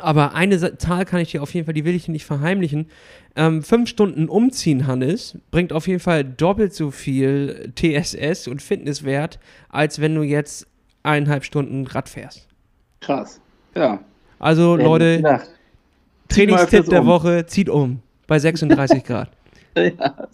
[0.00, 2.90] aber eine Zahl kann ich dir auf jeden Fall, die will ich dir nicht verheimlichen.
[3.36, 9.38] Ähm, fünf Stunden umziehen, Hannes, bringt auf jeden Fall doppelt so viel TSS und Fitnesswert,
[9.68, 10.66] als wenn du jetzt
[11.02, 12.48] eineinhalb Stunden Rad fährst.
[13.00, 13.40] Krass,
[13.74, 14.00] ja.
[14.38, 15.40] Also, Wenn Leute,
[16.28, 17.06] Trainingstipp der um.
[17.06, 19.30] Woche, zieht um bei 36 Grad.
[19.76, 20.28] ja.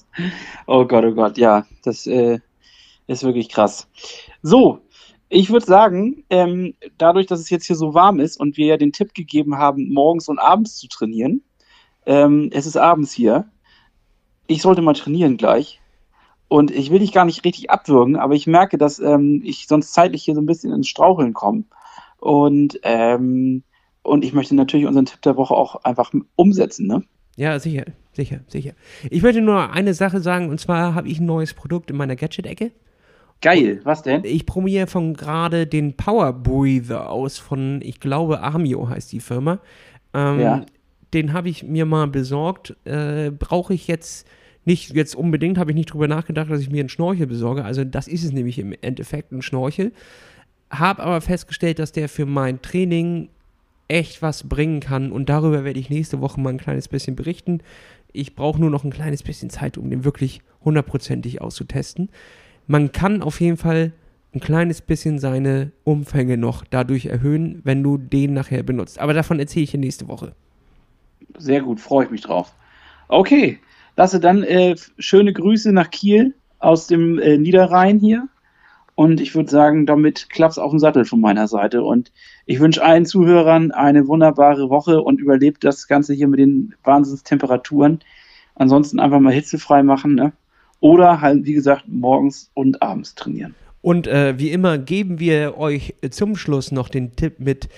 [0.67, 2.39] Oh Gott, oh Gott, ja, das äh,
[3.07, 3.87] ist wirklich krass.
[4.43, 4.81] So,
[5.29, 8.77] ich würde sagen, ähm, dadurch, dass es jetzt hier so warm ist und wir ja
[8.77, 11.43] den Tipp gegeben haben, morgens und abends zu trainieren,
[12.07, 13.47] ähm, es ist abends hier.
[14.47, 15.81] Ich sollte mal trainieren gleich.
[16.49, 19.95] Und ich will dich gar nicht richtig abwürgen, aber ich merke, dass ähm, ich sonst
[19.95, 21.65] zeitlich hier so ein bisschen ins Straucheln komme.
[22.19, 23.65] Und, ähm,
[24.03, 27.03] und ich möchte natürlich unseren Tipp der Woche auch einfach umsetzen, ne?
[27.37, 28.75] Ja, sicher, sicher, sicher.
[29.11, 32.15] Ich möchte nur eine Sache sagen, und zwar habe ich ein neues Produkt in meiner
[32.15, 32.71] Gadget-Ecke.
[33.45, 34.23] Geil, was denn?
[34.25, 39.59] Ich probiere von gerade den Power Breather aus von, ich glaube, Amio heißt die Firma.
[40.15, 40.67] Ähm, ja.
[41.13, 42.75] Den habe ich mir mal besorgt.
[42.87, 44.27] Äh, Brauche ich jetzt
[44.65, 47.67] nicht jetzt unbedingt, habe ich nicht drüber nachgedacht, dass ich mir einen Schnorchel besorge.
[47.67, 49.93] Also das ist es nämlich im Endeffekt, ein Schnorchel.
[50.71, 53.29] Habe aber festgestellt, dass der für mein Training
[53.89, 57.61] echt was bringen kann und darüber werde ich nächste Woche mal ein kleines bisschen berichten.
[58.11, 62.09] Ich brauche nur noch ein kleines bisschen Zeit, um den wirklich hundertprozentig auszutesten
[62.67, 63.93] man kann auf jeden Fall
[64.35, 68.99] ein kleines bisschen seine Umfänge noch dadurch erhöhen, wenn du den nachher benutzt.
[68.99, 70.35] Aber davon erzähle ich dir nächste Woche.
[71.39, 72.53] Sehr gut, freue ich mich drauf.
[73.09, 73.61] Okay,
[73.97, 78.29] Lasse, dann äh, schöne Grüße nach Kiel aus dem äh, Niederrhein hier.
[78.97, 81.83] Und ich würde sagen, damit klappt's auf den Sattel von meiner Seite.
[81.83, 82.13] Und
[82.47, 88.01] ich wünsche allen Zuhörern eine wunderbare Woche und überlebt das Ganze hier mit den Wahnsinnstemperaturen.
[88.55, 90.33] Ansonsten einfach mal hitzefrei machen, ne?
[90.81, 93.55] Oder halt, wie gesagt, morgens und abends trainieren.
[93.81, 97.69] Und äh, wie immer geben wir euch zum Schluss noch den Tipp mit.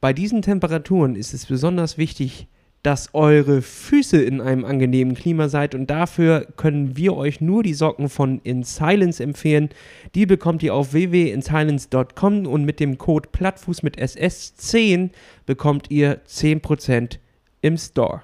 [0.00, 2.48] Bei diesen Temperaturen ist es besonders wichtig,
[2.82, 7.74] dass eure Füße in einem angenehmen Klima seid und dafür können wir euch nur die
[7.74, 9.68] Socken von In Silence empfehlen.
[10.14, 15.10] Die bekommt ihr auf www.insilence.com und mit dem Code Plattfuß mit SS10
[15.44, 17.18] bekommt ihr 10%
[17.60, 18.22] im Store.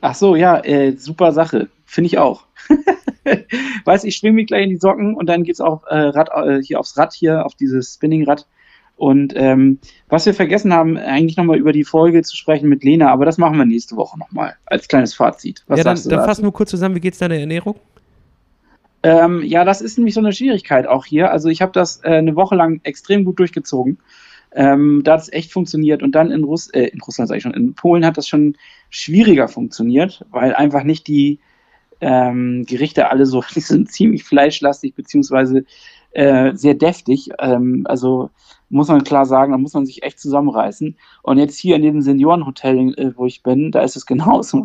[0.00, 1.68] Ach so, ja, äh, super Sache.
[1.94, 2.44] Finde ich auch.
[3.84, 6.60] Weiß ich, schwimme mich gleich in die Socken und dann geht's auf äh, Rad, äh,
[6.60, 8.48] hier aufs Rad hier, auf dieses Spinningrad
[8.96, 9.78] Und ähm,
[10.08, 13.38] was wir vergessen haben, eigentlich nochmal über die Folge zu sprechen mit Lena, aber das
[13.38, 15.62] machen wir nächste Woche nochmal als kleines Fazit.
[15.68, 17.76] Was ja, dann, dann fassen wir kurz zusammen, wie geht es deiner Ernährung?
[19.04, 21.30] Ähm, ja, das ist nämlich so eine Schwierigkeit auch hier.
[21.30, 23.98] Also ich habe das äh, eine Woche lang extrem gut durchgezogen.
[24.52, 26.02] Ähm, da hat es echt funktioniert.
[26.02, 28.56] Und dann in, Russ äh, in Russland, sage ich schon, in Polen hat das schon
[28.90, 31.38] schwieriger funktioniert, weil einfach nicht die
[32.04, 35.64] ähm, Gerichte alle so, die sind ziemlich fleischlastig, beziehungsweise
[36.12, 37.30] äh, sehr deftig.
[37.38, 38.30] Ähm, also
[38.68, 40.96] muss man klar sagen, da muss man sich echt zusammenreißen.
[41.22, 44.64] Und jetzt hier in dem Seniorenhotel, äh, wo ich bin, da ist es genauso.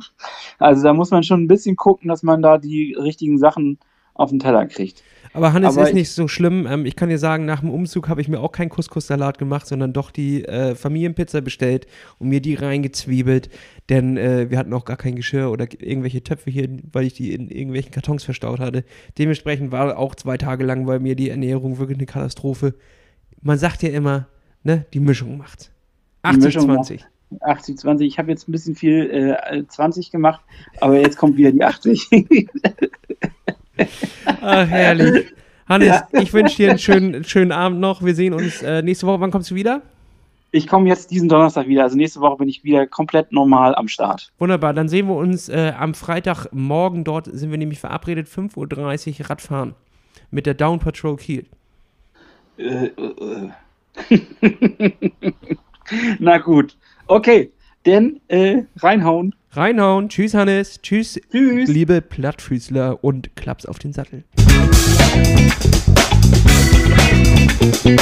[0.58, 3.80] Also da muss man schon ein bisschen gucken, dass man da die richtigen Sachen
[4.20, 5.04] auf den Teller kriegt.
[5.32, 6.68] Aber Hannes Aber ist nicht so schlimm.
[6.68, 9.68] Ähm, ich kann dir sagen, nach dem Umzug habe ich mir auch keinen Couscous-Salat gemacht,
[9.68, 11.86] sondern doch die äh, Familienpizza bestellt
[12.18, 13.50] und mir die reingezwiebelt.
[13.90, 17.34] Denn äh, wir hatten auch gar kein Geschirr oder irgendwelche Töpfe hier, weil ich die
[17.34, 18.84] in irgendwelchen Kartons verstaut hatte.
[19.18, 22.74] Dementsprechend war auch zwei Tage lang bei mir die Ernährung wirklich eine Katastrophe.
[23.42, 24.28] Man sagt ja immer,
[24.64, 25.72] ne, die Mischung macht.
[26.24, 27.02] 80-20.
[27.42, 28.02] 80-20.
[28.02, 30.42] Ich habe jetzt ein bisschen viel äh, 20 gemacht,
[30.82, 32.10] aber jetzt kommt wieder die 80.
[34.42, 35.28] Ach, herrlich.
[35.68, 36.08] Hannes, ja.
[36.20, 38.04] ich wünsche dir einen schönen, schönen Abend noch.
[38.04, 39.22] Wir sehen uns äh, nächste Woche.
[39.22, 39.84] Wann kommst du wieder?
[40.52, 41.84] Ich komme jetzt diesen Donnerstag wieder.
[41.84, 44.32] Also nächste Woche bin ich wieder komplett normal am Start.
[44.40, 44.74] Wunderbar.
[44.74, 47.04] Dann sehen wir uns äh, am Freitagmorgen.
[47.04, 48.28] Dort sind wir nämlich verabredet.
[48.28, 49.76] 5.30 Uhr Radfahren
[50.32, 51.46] mit der Down Patrol Kiel.
[52.58, 53.52] Äh, äh.
[54.10, 54.22] äh.
[56.20, 56.76] Na gut.
[57.06, 57.52] Okay.
[57.86, 59.36] Denn äh, reinhauen.
[59.52, 60.10] Reinhauen.
[60.10, 60.80] Tschüss, Hannes.
[60.82, 61.70] Tschüss, Tschüss.
[61.70, 64.24] liebe Plattfüßler und Klaps auf den Sattel.
[67.60, 68.00] Musik